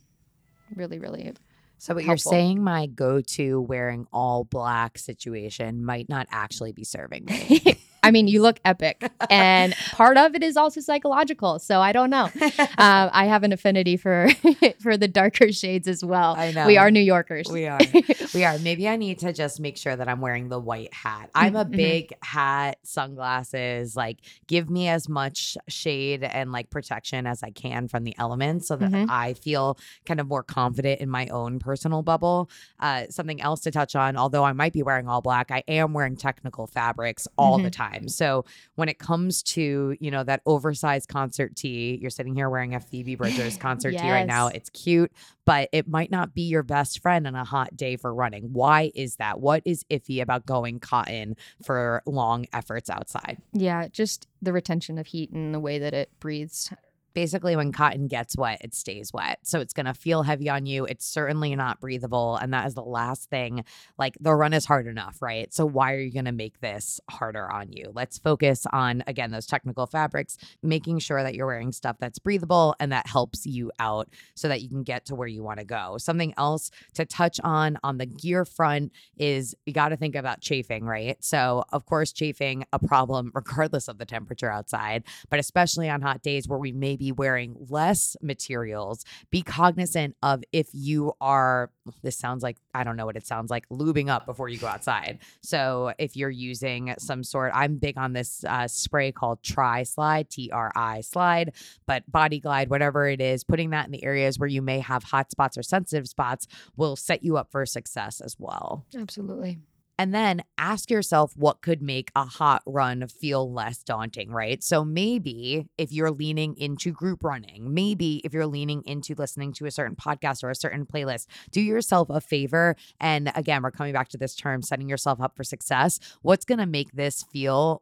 really, 0.75 0.99
really 0.99 1.33
so 1.77 1.93
what 1.93 2.03
helpful. 2.03 2.31
you're 2.31 2.39
saying 2.39 2.63
my 2.63 2.87
go-to 2.87 3.61
wearing 3.61 4.07
all 4.11 4.43
black 4.43 4.97
situation 4.97 5.83
might 5.83 6.09
not 6.09 6.27
actually 6.31 6.71
be 6.71 6.83
serving 6.83 7.25
me. 7.29 7.77
I 8.07 8.11
mean, 8.11 8.29
you 8.29 8.41
look 8.41 8.61
epic, 8.63 9.11
and 9.29 9.75
part 9.91 10.15
of 10.15 10.33
it 10.33 10.41
is 10.41 10.55
also 10.55 10.79
psychological. 10.79 11.59
So 11.59 11.81
I 11.81 11.91
don't 11.91 12.09
know. 12.09 12.29
Uh, 12.77 13.09
I 13.11 13.25
have 13.25 13.43
an 13.43 13.51
affinity 13.51 13.97
for 13.97 14.29
for 14.79 14.95
the 14.95 15.09
darker 15.09 15.51
shades 15.51 15.89
as 15.89 16.05
well. 16.05 16.35
I 16.37 16.51
know 16.51 16.65
we 16.65 16.77
are 16.77 16.89
New 16.89 17.01
Yorkers. 17.01 17.51
We 17.51 17.67
are. 17.67 17.79
we 18.33 18.45
are. 18.45 18.57
Maybe 18.59 18.87
I 18.87 18.95
need 18.95 19.19
to 19.19 19.33
just 19.33 19.59
make 19.59 19.75
sure 19.75 19.93
that 19.93 20.07
I'm 20.07 20.21
wearing 20.21 20.47
the 20.47 20.57
white 20.59 20.93
hat. 20.93 21.29
I'm 21.35 21.57
a 21.57 21.65
mm-hmm. 21.65 21.75
big 21.75 22.13
hat, 22.23 22.77
sunglasses. 22.83 23.97
Like, 23.97 24.19
give 24.47 24.69
me 24.69 24.87
as 24.87 25.09
much 25.09 25.57
shade 25.67 26.23
and 26.23 26.53
like 26.53 26.69
protection 26.69 27.27
as 27.27 27.43
I 27.43 27.51
can 27.51 27.89
from 27.89 28.05
the 28.05 28.15
elements, 28.17 28.69
so 28.69 28.77
that 28.77 28.89
mm-hmm. 28.89 29.11
I 29.11 29.33
feel 29.33 29.77
kind 30.05 30.21
of 30.21 30.27
more 30.27 30.43
confident 30.43 31.01
in 31.01 31.09
my 31.09 31.27
own 31.27 31.59
personal 31.59 32.03
bubble. 32.03 32.49
Uh, 32.79 33.07
something 33.09 33.41
else 33.41 33.59
to 33.61 33.71
touch 33.71 33.97
on, 33.97 34.15
although 34.15 34.45
I 34.45 34.53
might 34.53 34.71
be 34.71 34.81
wearing 34.81 35.09
all 35.09 35.21
black, 35.21 35.51
I 35.51 35.65
am 35.67 35.91
wearing 35.91 36.15
technical 36.15 36.67
fabrics 36.67 37.27
all 37.37 37.57
mm-hmm. 37.57 37.65
the 37.65 37.71
time 37.71 37.96
time. 37.97 38.07
So 38.07 38.45
when 38.75 38.89
it 38.89 38.99
comes 38.99 39.43
to, 39.43 39.95
you 39.99 40.11
know, 40.11 40.23
that 40.23 40.41
oversized 40.45 41.09
concert 41.09 41.55
tee, 41.55 41.97
you're 42.01 42.09
sitting 42.09 42.35
here 42.35 42.49
wearing 42.49 42.75
a 42.75 42.79
Phoebe 42.79 43.15
Bridgers 43.15 43.57
concert 43.61 43.93
yes. 43.93 44.01
tee 44.01 44.11
right 44.11 44.27
now. 44.27 44.47
It's 44.47 44.69
cute, 44.69 45.11
but 45.45 45.69
it 45.71 45.87
might 45.87 46.11
not 46.11 46.33
be 46.33 46.43
your 46.43 46.63
best 46.63 47.01
friend 47.01 47.27
on 47.27 47.35
a 47.35 47.43
hot 47.43 47.75
day 47.75 47.95
for 47.95 48.13
running. 48.13 48.53
Why 48.53 48.91
is 48.95 49.17
that? 49.17 49.39
What 49.39 49.63
is 49.65 49.83
iffy 49.89 50.21
about 50.21 50.45
going 50.45 50.79
cotton 50.79 51.35
for 51.63 52.01
long 52.05 52.45
efforts 52.53 52.89
outside? 52.89 53.37
Yeah, 53.53 53.87
just 53.87 54.27
the 54.41 54.53
retention 54.53 54.97
of 54.97 55.07
heat 55.07 55.31
and 55.31 55.53
the 55.53 55.59
way 55.59 55.79
that 55.79 55.93
it 55.93 56.11
breathes 56.19 56.71
basically 57.17 57.55
when 57.55 57.71
cotton 57.71 58.05
gets 58.05 58.37
wet, 58.37 58.61
it 58.63 58.75
stays 58.75 59.11
wet. 59.11 59.39
So 59.41 59.59
it's 59.59 59.73
going 59.73 59.87
to 59.87 59.93
feel 59.95 60.21
heavy 60.21 60.51
on 60.51 60.67
you. 60.67 60.85
It's 60.85 61.03
certainly 61.03 61.55
not 61.55 61.79
breathable. 61.79 62.35
And 62.35 62.53
that 62.53 62.67
is 62.67 62.75
the 62.75 62.83
last 62.83 63.31
thing. 63.31 63.65
Like 63.97 64.15
the 64.19 64.35
run 64.35 64.53
is 64.53 64.65
hard 64.65 64.85
enough, 64.85 65.19
right? 65.19 65.51
So 65.51 65.65
why 65.65 65.93
are 65.93 65.99
you 65.99 66.13
going 66.13 66.25
to 66.25 66.31
make 66.31 66.59
this 66.59 67.01
harder 67.09 67.51
on 67.51 67.71
you? 67.71 67.91
Let's 67.91 68.19
focus 68.19 68.67
on, 68.71 69.03
again, 69.07 69.31
those 69.31 69.47
technical 69.47 69.87
fabrics, 69.87 70.37
making 70.61 70.99
sure 70.99 71.23
that 71.23 71.33
you're 71.33 71.47
wearing 71.47 71.71
stuff 71.71 71.95
that's 71.99 72.19
breathable 72.19 72.75
and 72.79 72.91
that 72.91 73.07
helps 73.07 73.47
you 73.47 73.71
out 73.79 74.09
so 74.35 74.47
that 74.47 74.61
you 74.61 74.69
can 74.69 74.83
get 74.83 75.05
to 75.05 75.15
where 75.15 75.27
you 75.27 75.41
want 75.41 75.57
to 75.57 75.65
go. 75.65 75.97
Something 75.97 76.35
else 76.37 76.69
to 76.93 77.03
touch 77.03 77.39
on 77.43 77.79
on 77.81 77.97
the 77.97 78.05
gear 78.05 78.45
front 78.45 78.91
is 79.17 79.55
you 79.65 79.73
got 79.73 79.89
to 79.89 79.97
think 79.97 80.13
about 80.13 80.41
chafing, 80.41 80.85
right? 80.85 81.17
So, 81.23 81.63
of 81.73 81.87
course, 81.87 82.11
chafing 82.11 82.65
a 82.71 82.77
problem 82.77 83.31
regardless 83.33 83.87
of 83.87 83.97
the 83.97 84.05
temperature 84.05 84.51
outside, 84.51 85.03
but 85.31 85.39
especially 85.39 85.89
on 85.89 86.03
hot 86.03 86.21
days 86.21 86.47
where 86.47 86.59
we 86.59 86.71
may 86.71 86.95
be 86.95 87.06
wearing 87.11 87.55
less 87.69 88.15
materials. 88.21 89.05
Be 89.31 89.41
cognizant 89.41 90.15
of 90.21 90.43
if 90.51 90.69
you 90.73 91.13
are, 91.21 91.71
this 92.03 92.17
sounds 92.17 92.43
like, 92.43 92.57
I 92.73 92.83
don't 92.83 92.95
know 92.95 93.05
what 93.05 93.15
it 93.15 93.25
sounds 93.25 93.49
like, 93.49 93.67
lubing 93.69 94.09
up 94.09 94.25
before 94.25 94.49
you 94.49 94.57
go 94.57 94.67
outside. 94.67 95.19
So 95.41 95.93
if 95.97 96.15
you're 96.15 96.29
using 96.29 96.93
some 96.99 97.23
sort, 97.23 97.51
I'm 97.53 97.77
big 97.77 97.97
on 97.97 98.13
this 98.13 98.43
uh, 98.43 98.67
spray 98.67 99.11
called 99.11 99.41
Tri 99.43 99.83
Slide, 99.83 100.29
T 100.29 100.49
R 100.51 100.71
I 100.75 101.01
Slide, 101.01 101.53
but 101.85 102.09
Body 102.11 102.39
Glide, 102.39 102.69
whatever 102.69 103.07
it 103.07 103.21
is, 103.21 103.43
putting 103.43 103.71
that 103.71 103.85
in 103.85 103.91
the 103.91 104.03
areas 104.03 104.37
where 104.37 104.49
you 104.49 104.61
may 104.61 104.79
have 104.79 105.03
hot 105.03 105.31
spots 105.31 105.57
or 105.57 105.63
sensitive 105.63 106.07
spots 106.07 106.47
will 106.75 106.95
set 106.95 107.23
you 107.23 107.37
up 107.37 107.51
for 107.51 107.65
success 107.65 108.21
as 108.21 108.35
well. 108.39 108.85
Absolutely. 108.97 109.59
And 109.99 110.13
then 110.13 110.43
ask 110.57 110.91
yourself 110.91 111.35
what 111.35 111.61
could 111.61 111.81
make 111.81 112.11
a 112.15 112.25
hot 112.25 112.61
run 112.65 113.07
feel 113.07 113.51
less 113.51 113.81
daunting, 113.81 114.31
right? 114.31 114.63
So 114.63 114.85
maybe 114.85 115.67
if 115.77 115.91
you're 115.91 116.11
leaning 116.11 116.55
into 116.57 116.91
group 116.91 117.23
running, 117.23 117.73
maybe 117.73 118.21
if 118.23 118.33
you're 118.33 118.45
leaning 118.45 118.83
into 118.85 119.15
listening 119.15 119.53
to 119.53 119.65
a 119.65 119.71
certain 119.71 119.95
podcast 119.95 120.43
or 120.43 120.49
a 120.49 120.55
certain 120.55 120.85
playlist, 120.85 121.25
do 121.51 121.61
yourself 121.61 122.09
a 122.09 122.21
favor. 122.21 122.75
And 122.99 123.31
again, 123.35 123.63
we're 123.63 123.71
coming 123.71 123.93
back 123.93 124.09
to 124.09 124.17
this 124.17 124.35
term, 124.35 124.61
setting 124.61 124.87
yourself 124.87 125.19
up 125.19 125.35
for 125.35 125.43
success. 125.43 125.99
What's 126.21 126.45
going 126.45 126.59
to 126.59 126.67
make 126.67 126.91
this 126.91 127.23
feel 127.23 127.81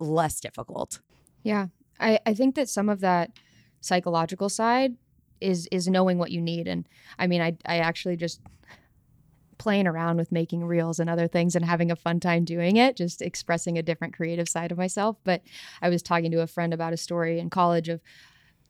less 0.00 0.40
difficult? 0.40 1.00
Yeah. 1.44 1.66
I, 2.00 2.18
I 2.26 2.34
think 2.34 2.56
that 2.56 2.68
some 2.68 2.88
of 2.88 3.00
that 3.00 3.30
psychological 3.80 4.48
side 4.48 4.96
is 5.40 5.68
is 5.72 5.88
knowing 5.88 6.18
what 6.18 6.30
you 6.30 6.40
need. 6.40 6.68
And 6.68 6.88
I 7.18 7.26
mean, 7.26 7.42
I 7.42 7.56
I 7.66 7.78
actually 7.78 8.16
just 8.16 8.40
playing 9.62 9.86
around 9.86 10.16
with 10.16 10.32
making 10.32 10.64
reels 10.64 10.98
and 10.98 11.08
other 11.08 11.28
things 11.28 11.54
and 11.54 11.64
having 11.64 11.88
a 11.88 11.94
fun 11.94 12.18
time 12.18 12.44
doing 12.44 12.78
it, 12.78 12.96
just 12.96 13.22
expressing 13.22 13.78
a 13.78 13.82
different 13.82 14.12
creative 14.12 14.48
side 14.48 14.72
of 14.72 14.76
myself. 14.76 15.16
But 15.22 15.40
I 15.80 15.88
was 15.88 16.02
talking 16.02 16.32
to 16.32 16.42
a 16.42 16.48
friend 16.48 16.74
about 16.74 16.92
a 16.92 16.96
story 16.96 17.38
in 17.38 17.48
college 17.48 17.88
of 17.88 18.00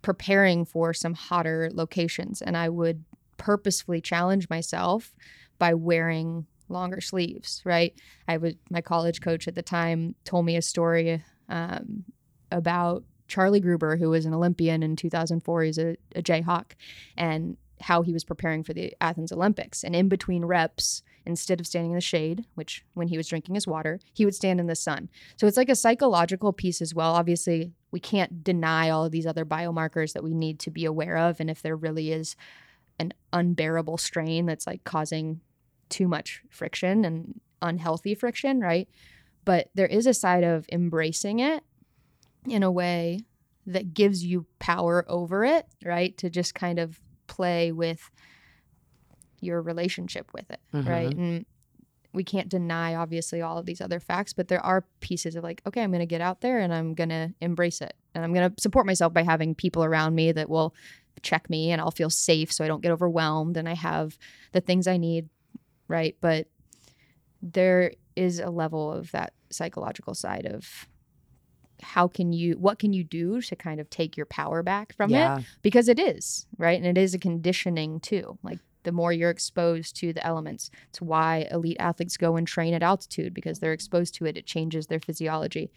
preparing 0.02 0.66
for 0.66 0.92
some 0.92 1.14
hotter 1.14 1.70
locations. 1.72 2.42
And 2.42 2.58
I 2.58 2.68
would 2.68 3.04
purposefully 3.38 4.02
challenge 4.02 4.50
myself 4.50 5.14
by 5.58 5.72
wearing 5.72 6.44
longer 6.68 7.00
sleeves, 7.00 7.62
right? 7.64 7.94
I 8.28 8.36
would, 8.36 8.58
my 8.68 8.82
college 8.82 9.22
coach 9.22 9.48
at 9.48 9.54
the 9.54 9.62
time 9.62 10.14
told 10.24 10.44
me 10.44 10.56
a 10.56 10.62
story 10.62 11.24
um, 11.48 12.04
about 12.50 13.02
Charlie 13.28 13.60
Gruber, 13.60 13.96
who 13.96 14.10
was 14.10 14.26
an 14.26 14.34
Olympian 14.34 14.82
in 14.82 14.94
2004. 14.94 15.62
He's 15.62 15.78
a, 15.78 15.96
a 16.14 16.20
Jayhawk. 16.20 16.72
And 17.16 17.56
how 17.82 18.02
he 18.02 18.12
was 18.12 18.24
preparing 18.24 18.62
for 18.62 18.72
the 18.72 18.94
Athens 19.00 19.32
Olympics. 19.32 19.82
And 19.82 19.94
in 19.94 20.08
between 20.08 20.44
reps, 20.44 21.02
instead 21.26 21.60
of 21.60 21.66
standing 21.66 21.92
in 21.92 21.96
the 21.96 22.00
shade, 22.00 22.46
which 22.54 22.84
when 22.94 23.08
he 23.08 23.16
was 23.16 23.28
drinking 23.28 23.54
his 23.54 23.66
water, 23.66 24.00
he 24.12 24.24
would 24.24 24.34
stand 24.34 24.60
in 24.60 24.66
the 24.66 24.74
sun. 24.74 25.08
So 25.36 25.46
it's 25.46 25.56
like 25.56 25.68
a 25.68 25.76
psychological 25.76 26.52
piece 26.52 26.80
as 26.80 26.94
well. 26.94 27.14
Obviously, 27.14 27.72
we 27.90 28.00
can't 28.00 28.42
deny 28.42 28.88
all 28.88 29.04
of 29.04 29.12
these 29.12 29.26
other 29.26 29.44
biomarkers 29.44 30.12
that 30.12 30.24
we 30.24 30.34
need 30.34 30.58
to 30.60 30.70
be 30.70 30.84
aware 30.84 31.16
of. 31.16 31.40
And 31.40 31.50
if 31.50 31.62
there 31.62 31.76
really 31.76 32.12
is 32.12 32.36
an 32.98 33.12
unbearable 33.32 33.98
strain 33.98 34.46
that's 34.46 34.66
like 34.66 34.84
causing 34.84 35.40
too 35.88 36.08
much 36.08 36.42
friction 36.50 37.04
and 37.04 37.40
unhealthy 37.60 38.14
friction, 38.14 38.60
right? 38.60 38.88
But 39.44 39.70
there 39.74 39.86
is 39.86 40.06
a 40.06 40.14
side 40.14 40.44
of 40.44 40.66
embracing 40.70 41.40
it 41.40 41.64
in 42.46 42.62
a 42.62 42.70
way 42.70 43.20
that 43.66 43.94
gives 43.94 44.24
you 44.24 44.46
power 44.58 45.04
over 45.08 45.44
it, 45.44 45.66
right? 45.84 46.16
To 46.18 46.30
just 46.30 46.54
kind 46.54 46.78
of 46.78 47.00
play 47.32 47.72
with 47.72 48.10
your 49.40 49.62
relationship 49.62 50.30
with 50.34 50.50
it, 50.50 50.60
mm-hmm. 50.74 50.88
right? 50.88 51.16
And 51.16 51.46
we 52.12 52.24
can't 52.24 52.50
deny 52.50 52.94
obviously 52.94 53.40
all 53.40 53.56
of 53.56 53.64
these 53.64 53.80
other 53.80 53.98
facts, 53.98 54.34
but 54.34 54.48
there 54.48 54.64
are 54.64 54.84
pieces 55.00 55.34
of 55.34 55.42
like, 55.42 55.62
okay, 55.66 55.82
I'm 55.82 55.90
going 55.90 56.00
to 56.00 56.06
get 56.06 56.20
out 56.20 56.42
there 56.42 56.58
and 56.58 56.72
I'm 56.74 56.92
going 56.92 57.08
to 57.08 57.32
embrace 57.40 57.80
it. 57.80 57.94
And 58.14 58.22
I'm 58.22 58.34
going 58.34 58.50
to 58.50 58.60
support 58.60 58.84
myself 58.84 59.14
by 59.14 59.22
having 59.22 59.54
people 59.54 59.82
around 59.82 60.14
me 60.14 60.30
that 60.32 60.50
will 60.50 60.74
check 61.22 61.48
me 61.48 61.70
and 61.70 61.80
I'll 61.80 61.90
feel 61.90 62.10
safe 62.10 62.52
so 62.52 62.64
I 62.64 62.68
don't 62.68 62.82
get 62.82 62.92
overwhelmed 62.92 63.56
and 63.56 63.66
I 63.66 63.74
have 63.74 64.18
the 64.52 64.60
things 64.60 64.86
I 64.86 64.98
need, 64.98 65.30
right? 65.88 66.14
But 66.20 66.48
there 67.40 67.92
is 68.14 68.40
a 68.40 68.50
level 68.50 68.92
of 68.92 69.10
that 69.12 69.32
psychological 69.50 70.14
side 70.14 70.44
of 70.44 70.86
how 71.82 72.08
can 72.08 72.32
you 72.32 72.54
what 72.54 72.78
can 72.78 72.92
you 72.92 73.04
do 73.04 73.40
to 73.40 73.56
kind 73.56 73.80
of 73.80 73.90
take 73.90 74.16
your 74.16 74.26
power 74.26 74.62
back 74.62 74.94
from 74.96 75.10
yeah. 75.10 75.38
it 75.38 75.44
because 75.62 75.88
it 75.88 75.98
is 75.98 76.46
right 76.58 76.78
and 76.80 76.86
it 76.86 77.00
is 77.00 77.14
a 77.14 77.18
conditioning 77.18 78.00
too 78.00 78.38
like 78.42 78.58
the 78.84 78.92
more 78.92 79.12
you're 79.12 79.30
exposed 79.30 79.96
to 79.96 80.12
the 80.12 80.26
elements 80.26 80.70
it's 80.88 81.00
why 81.00 81.46
elite 81.50 81.76
athletes 81.78 82.16
go 82.16 82.36
and 82.36 82.46
train 82.46 82.74
at 82.74 82.82
altitude 82.82 83.34
because 83.34 83.58
they're 83.58 83.72
exposed 83.72 84.14
to 84.14 84.24
it 84.24 84.36
it 84.36 84.46
changes 84.46 84.86
their 84.86 85.00
physiology 85.00 85.70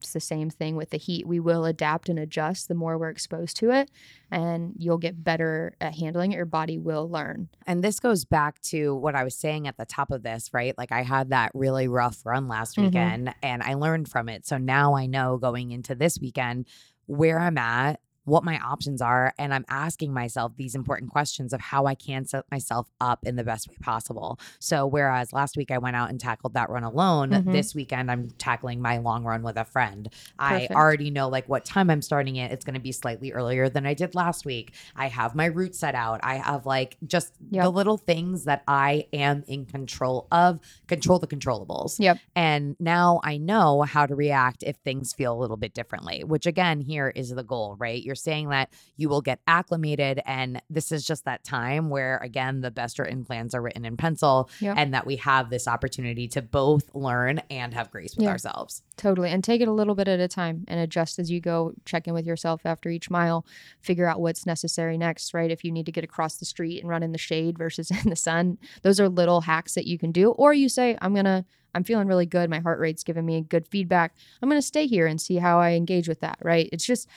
it's 0.00 0.12
the 0.14 0.20
same 0.20 0.48
thing 0.48 0.76
with 0.76 0.90
the 0.90 0.96
heat. 0.96 1.26
We 1.26 1.40
will 1.40 1.66
adapt 1.66 2.08
and 2.08 2.18
adjust 2.18 2.68
the 2.68 2.74
more 2.74 2.96
we're 2.96 3.10
exposed 3.10 3.56
to 3.58 3.70
it, 3.70 3.90
and 4.30 4.72
you'll 4.78 4.98
get 4.98 5.22
better 5.22 5.74
at 5.80 5.94
handling 5.94 6.32
it. 6.32 6.36
Your 6.36 6.46
body 6.46 6.78
will 6.78 7.08
learn. 7.08 7.50
And 7.66 7.84
this 7.84 8.00
goes 8.00 8.24
back 8.24 8.60
to 8.62 8.94
what 8.94 9.14
I 9.14 9.24
was 9.24 9.36
saying 9.36 9.68
at 9.68 9.76
the 9.76 9.84
top 9.84 10.10
of 10.10 10.22
this, 10.22 10.50
right? 10.54 10.76
Like 10.78 10.90
I 10.90 11.02
had 11.02 11.30
that 11.30 11.52
really 11.54 11.86
rough 11.86 12.24
run 12.24 12.48
last 12.48 12.76
mm-hmm. 12.76 12.86
weekend 12.86 13.34
and 13.42 13.62
I 13.62 13.74
learned 13.74 14.08
from 14.08 14.28
it. 14.28 14.46
So 14.46 14.56
now 14.56 14.94
I 14.94 15.04
know 15.06 15.36
going 15.36 15.70
into 15.70 15.94
this 15.94 16.18
weekend 16.18 16.66
where 17.06 17.38
I'm 17.38 17.58
at 17.58 18.00
what 18.24 18.44
my 18.44 18.58
options 18.58 19.00
are. 19.02 19.34
And 19.38 19.52
I'm 19.52 19.64
asking 19.68 20.12
myself 20.12 20.52
these 20.56 20.74
important 20.74 21.10
questions 21.10 21.52
of 21.52 21.60
how 21.60 21.86
I 21.86 21.94
can 21.94 22.24
set 22.24 22.44
myself 22.50 22.88
up 23.00 23.20
in 23.24 23.36
the 23.36 23.44
best 23.44 23.68
way 23.68 23.76
possible. 23.80 24.38
So, 24.58 24.86
whereas 24.86 25.32
last 25.32 25.56
week 25.56 25.70
I 25.70 25.78
went 25.78 25.96
out 25.96 26.10
and 26.10 26.20
tackled 26.20 26.54
that 26.54 26.70
run 26.70 26.84
alone, 26.84 27.30
mm-hmm. 27.30 27.52
this 27.52 27.74
weekend 27.74 28.10
I'm 28.10 28.30
tackling 28.38 28.80
my 28.80 28.98
long 28.98 29.24
run 29.24 29.42
with 29.42 29.56
a 29.56 29.64
friend. 29.64 30.08
Perfect. 30.38 30.70
I 30.70 30.74
already 30.74 31.10
know 31.10 31.28
like 31.28 31.48
what 31.48 31.64
time 31.64 31.90
I'm 31.90 32.02
starting 32.02 32.36
it. 32.36 32.52
It's 32.52 32.64
going 32.64 32.74
to 32.74 32.80
be 32.80 32.92
slightly 32.92 33.32
earlier 33.32 33.68
than 33.68 33.86
I 33.86 33.94
did 33.94 34.14
last 34.14 34.44
week. 34.44 34.74
I 34.96 35.08
have 35.08 35.34
my 35.34 35.46
route 35.46 35.74
set 35.74 35.94
out. 35.94 36.20
I 36.22 36.36
have 36.36 36.66
like 36.66 36.96
just 37.06 37.34
yep. 37.50 37.64
the 37.64 37.70
little 37.70 37.96
things 37.96 38.44
that 38.44 38.62
I 38.68 39.06
am 39.12 39.44
in 39.46 39.66
control 39.66 40.26
of, 40.30 40.60
control 40.86 41.18
the 41.18 41.26
controllables. 41.26 41.98
Yep. 41.98 42.18
And 42.36 42.76
now 42.78 43.20
I 43.24 43.38
know 43.38 43.82
how 43.82 44.06
to 44.06 44.14
react 44.14 44.62
if 44.62 44.76
things 44.76 45.12
feel 45.12 45.32
a 45.32 45.38
little 45.38 45.56
bit 45.56 45.74
differently, 45.74 46.24
which 46.24 46.46
again, 46.46 46.80
here 46.80 47.08
is 47.08 47.30
the 47.30 47.42
goal, 47.42 47.76
right? 47.78 48.02
You're 48.10 48.16
saying 48.16 48.48
that 48.48 48.72
you 48.96 49.08
will 49.08 49.20
get 49.20 49.38
acclimated. 49.46 50.20
And 50.26 50.60
this 50.68 50.90
is 50.90 51.06
just 51.06 51.26
that 51.26 51.44
time 51.44 51.90
where, 51.90 52.18
again, 52.18 52.60
the 52.60 52.72
best 52.72 52.98
written 52.98 53.24
plans 53.24 53.54
are 53.54 53.62
written 53.62 53.84
in 53.84 53.96
pencil 53.96 54.50
yep. 54.58 54.76
and 54.76 54.92
that 54.94 55.06
we 55.06 55.14
have 55.16 55.48
this 55.48 55.68
opportunity 55.68 56.26
to 56.26 56.42
both 56.42 56.92
learn 56.92 57.40
and 57.50 57.72
have 57.72 57.92
grace 57.92 58.16
with 58.16 58.26
ourselves. 58.26 58.82
Totally. 58.96 59.30
And 59.30 59.44
take 59.44 59.60
it 59.60 59.68
a 59.68 59.72
little 59.72 59.94
bit 59.94 60.08
at 60.08 60.18
a 60.18 60.26
time 60.26 60.64
and 60.66 60.80
adjust 60.80 61.20
as 61.20 61.30
you 61.30 61.40
go. 61.40 61.72
Check 61.84 62.08
in 62.08 62.14
with 62.14 62.26
yourself 62.26 62.62
after 62.64 62.88
each 62.88 63.10
mile, 63.10 63.46
figure 63.80 64.08
out 64.08 64.20
what's 64.20 64.44
necessary 64.44 64.98
next, 64.98 65.32
right? 65.32 65.52
If 65.52 65.62
you 65.62 65.70
need 65.70 65.86
to 65.86 65.92
get 65.92 66.02
across 66.02 66.38
the 66.38 66.44
street 66.44 66.80
and 66.80 66.88
run 66.88 67.04
in 67.04 67.12
the 67.12 67.18
shade 67.18 67.56
versus 67.56 67.90
in 68.04 68.10
the 68.10 68.16
sun, 68.16 68.58
those 68.82 68.98
are 68.98 69.08
little 69.08 69.42
hacks 69.42 69.74
that 69.74 69.86
you 69.86 69.98
can 69.98 70.10
do. 70.10 70.32
Or 70.32 70.52
you 70.52 70.68
say, 70.68 70.98
I'm 71.00 71.14
going 71.14 71.26
to 71.26 71.44
I'm 71.74 71.84
feeling 71.84 72.08
really 72.08 72.26
good. 72.26 72.50
My 72.50 72.60
heart 72.60 72.80
rate's 72.80 73.04
giving 73.04 73.24
me 73.24 73.42
good 73.42 73.66
feedback. 73.66 74.14
I'm 74.42 74.48
going 74.48 74.60
to 74.60 74.66
stay 74.66 74.86
here 74.86 75.06
and 75.06 75.20
see 75.20 75.36
how 75.36 75.60
I 75.60 75.72
engage 75.72 76.08
with 76.08 76.20
that, 76.20 76.38
right? 76.42 76.68
It's 76.72 76.84
just 76.84 77.08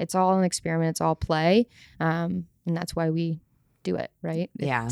it's 0.00 0.14
all 0.14 0.36
an 0.36 0.44
experiment, 0.44 0.90
it's 0.90 1.00
all 1.00 1.14
play. 1.14 1.68
Um, 2.00 2.46
and 2.66 2.76
that's 2.76 2.96
why 2.96 3.10
we 3.10 3.40
do 3.82 3.96
it, 3.96 4.10
right? 4.22 4.50
Yeah. 4.60 4.88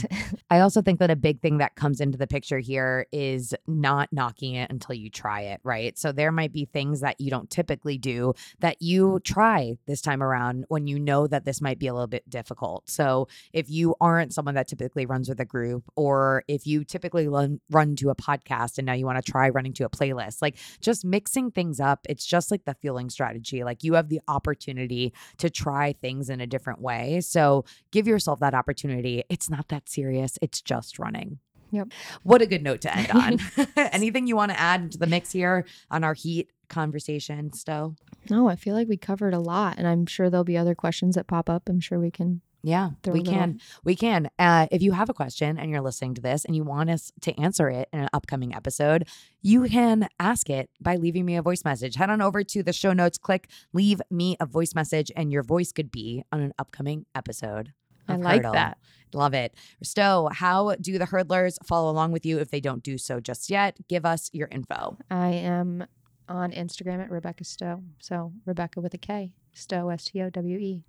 I 0.51 0.61
also 0.61 0.81
think 0.81 0.99
that 1.01 1.11
a 1.11 1.17
big 1.17 1.43
thing 1.43 1.59
that 1.59 1.77
comes 1.77 2.01
into 2.01 2.17
the 2.17 2.27
picture 2.27 2.59
here 2.59 3.07
is 3.13 3.55
not 3.67 4.11
knocking 4.13 4.55
it 4.55 4.71
until 4.71 4.95
you 4.95 5.11
try 5.11 5.43
it, 5.43 5.61
right? 5.63 5.99
So 5.99 6.11
there 6.11 6.33
might 6.33 6.55
be 6.55 6.65
things 6.65 7.01
that 7.01 7.21
you 7.21 7.31
don't 7.31 7.51
typically 7.51 7.99
do 7.99 8.33
that 8.61 8.81
you 8.81 9.21
try 9.25 9.75
this 9.87 10.01
time 10.01 10.23
around 10.23 10.65
when 10.69 10.87
you 10.87 10.99
know 10.99 11.27
that 11.27 11.45
this 11.45 11.61
might 11.61 11.79
be 11.79 11.87
a 11.87 11.93
little 11.93 12.07
bit 12.07 12.29
difficult. 12.31 12.89
So 12.89 13.29
if 13.53 13.69
you 13.69 13.95
aren't 14.01 14.33
someone 14.33 14.55
that 14.55 14.69
typically 14.69 15.05
runs 15.05 15.29
with 15.29 15.39
a 15.39 15.45
group, 15.45 15.85
or 15.97 16.45
if 16.49 16.67
you 16.67 16.83
typically 16.83 17.29
run, 17.29 17.61
run 17.71 17.95
to 17.97 18.09
a 18.09 18.15
podcast 18.15 18.79
and 18.79 18.87
now 18.87 18.95
you 18.95 19.05
want 19.05 19.23
to 19.23 19.31
try 19.31 19.51
running 19.51 19.75
to 19.75 19.85
a 19.85 19.91
playlist, 19.91 20.41
like 20.41 20.57
just 20.81 21.05
mixing 21.05 21.51
things 21.51 21.79
up, 21.79 22.07
it's 22.09 22.25
just 22.25 22.51
like 22.51 22.65
the 22.65 22.75
fueling 22.81 23.11
strategy. 23.11 23.65
Like 23.65 23.85
you 23.85 23.95
have 23.95 24.09
the 24.09 24.23
opportunity 24.29 25.13
to 25.37 25.51
try 25.51 25.93
things 26.01 26.31
in 26.31 26.41
a 26.41 26.47
different 26.47 26.81
way. 26.81 27.21
So 27.21 27.67
give 27.91 28.07
yourself 28.07 28.41
that 28.41 28.55
opportunity 28.55 28.78
opportunity. 28.79 29.25
It's 29.29 29.51
not 29.51 29.69
that 29.69 29.89
serious. 29.89 30.39
It's 30.41 30.61
just 30.61 30.99
running. 30.99 31.39
Yep. 31.71 31.89
What 32.23 32.41
a 32.41 32.47
good 32.47 32.63
note 32.63 32.81
to 32.83 32.97
end 32.97 33.11
on. 33.11 33.39
Anything 33.77 34.27
you 34.27 34.37
want 34.37 34.53
to 34.53 34.59
add 34.59 34.93
to 34.93 34.99
the 34.99 35.07
mix 35.07 35.33
here 35.33 35.67
on 35.91 36.05
our 36.05 36.15
heat 36.15 36.51
conversation, 36.69 37.53
Stowe? 37.53 37.95
No, 38.31 38.49
I 38.49 38.57
feel 38.57 38.75
like 38.75 38.89
we 38.89 38.97
covered 38.97 39.35
a 39.35 39.39
lot, 39.39 39.77
and 39.79 39.87
I'm 39.87 40.07
sure 40.07 40.31
there'll 40.31 40.45
be 40.45 40.57
other 40.57 40.75
questions 40.75 41.17
that 41.17 41.27
pop 41.27 41.51
up. 41.51 41.69
I'm 41.69 41.81
sure 41.81 41.99
we 41.99 42.11
can 42.11 42.41
yeah, 42.63 42.91
we 43.07 43.23
can. 43.23 43.61
We 43.85 43.95
can. 43.95 44.31
Uh, 44.37 44.67
if 44.73 44.83
you 44.83 44.91
have 44.91 45.09
a 45.09 45.15
question 45.15 45.59
and 45.59 45.71
you're 45.71 45.81
listening 45.81 46.15
to 46.15 46.21
this 46.21 46.45
and 46.45 46.57
you 46.57 46.65
want 46.65 46.91
us 46.91 47.13
to 47.21 47.41
answer 47.41 47.69
it 47.69 47.89
in 47.93 48.01
an 48.01 48.09
upcoming 48.13 48.53
episode, 48.53 49.07
you 49.41 49.69
can 49.69 50.09
ask 50.19 50.51
it 50.51 50.69
by 50.81 50.97
leaving 50.97 51.25
me 51.25 51.37
a 51.37 51.43
voice 51.43 51.65
message. 51.65 51.95
Head 51.95 52.11
on 52.11 52.21
over 52.21 52.43
to 52.43 52.63
the 52.65 52.73
show 52.73 52.93
notes, 52.93 53.17
click 53.17 53.49
leave 53.73 54.01
me 54.11 54.37
a 54.41 54.47
voice 54.47 54.75
message, 54.75 55.13
and 55.15 55.31
your 55.31 55.45
voice 55.45 55.71
could 55.71 55.93
be 55.93 56.25
on 56.33 56.41
an 56.41 56.53
upcoming 56.59 57.07
episode. 57.15 57.73
I 58.09 58.17
like 58.17 58.37
hurdle. 58.37 58.53
that. 58.53 58.79
Love 59.15 59.35
it. 59.35 59.55
Stowe, 59.83 60.29
how 60.33 60.75
do 60.81 60.99
the 60.99 61.07
hurdlers 61.07 61.57
follow 61.65 61.91
along 61.91 62.13
with 62.13 62.27
you 62.27 62.39
if 62.39 62.51
they 62.51 62.61
don't 62.61 62.83
do 62.83 62.99
so 62.99 63.21
just 63.21 63.51
yet? 63.51 63.77
Give 63.89 64.05
us 64.05 64.31
your 64.33 64.49
info. 64.49 64.99
I 65.11 65.29
am 65.29 65.87
on 66.29 66.53
Instagram 66.53 67.03
at 67.03 67.11
Rebeka 67.11 67.47
Stowe. 67.47 67.83
So 68.01 68.33
Rebeka 68.47 68.83
with 68.83 68.95
a 68.95 68.99
K, 68.99 69.33
Stowe, 69.53 69.89
S 69.89 70.05
T 70.05 70.23
O 70.23 70.31
W 70.31 70.59
E. 70.59 70.85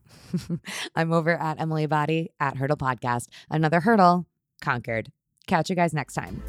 I'm 0.96 1.14
over 1.14 1.32
at 1.32 1.60
Emily 1.62 1.88
Abbate 1.88 2.28
at 2.40 2.58
Hurdle 2.58 2.78
Podcast. 2.78 3.28
Another 3.50 3.80
hurdle 3.80 4.28
conquered. 4.62 5.12
Catch 5.48 5.70
you 5.70 5.76
guys 5.76 5.94
next 5.94 6.14
time. 6.14 6.44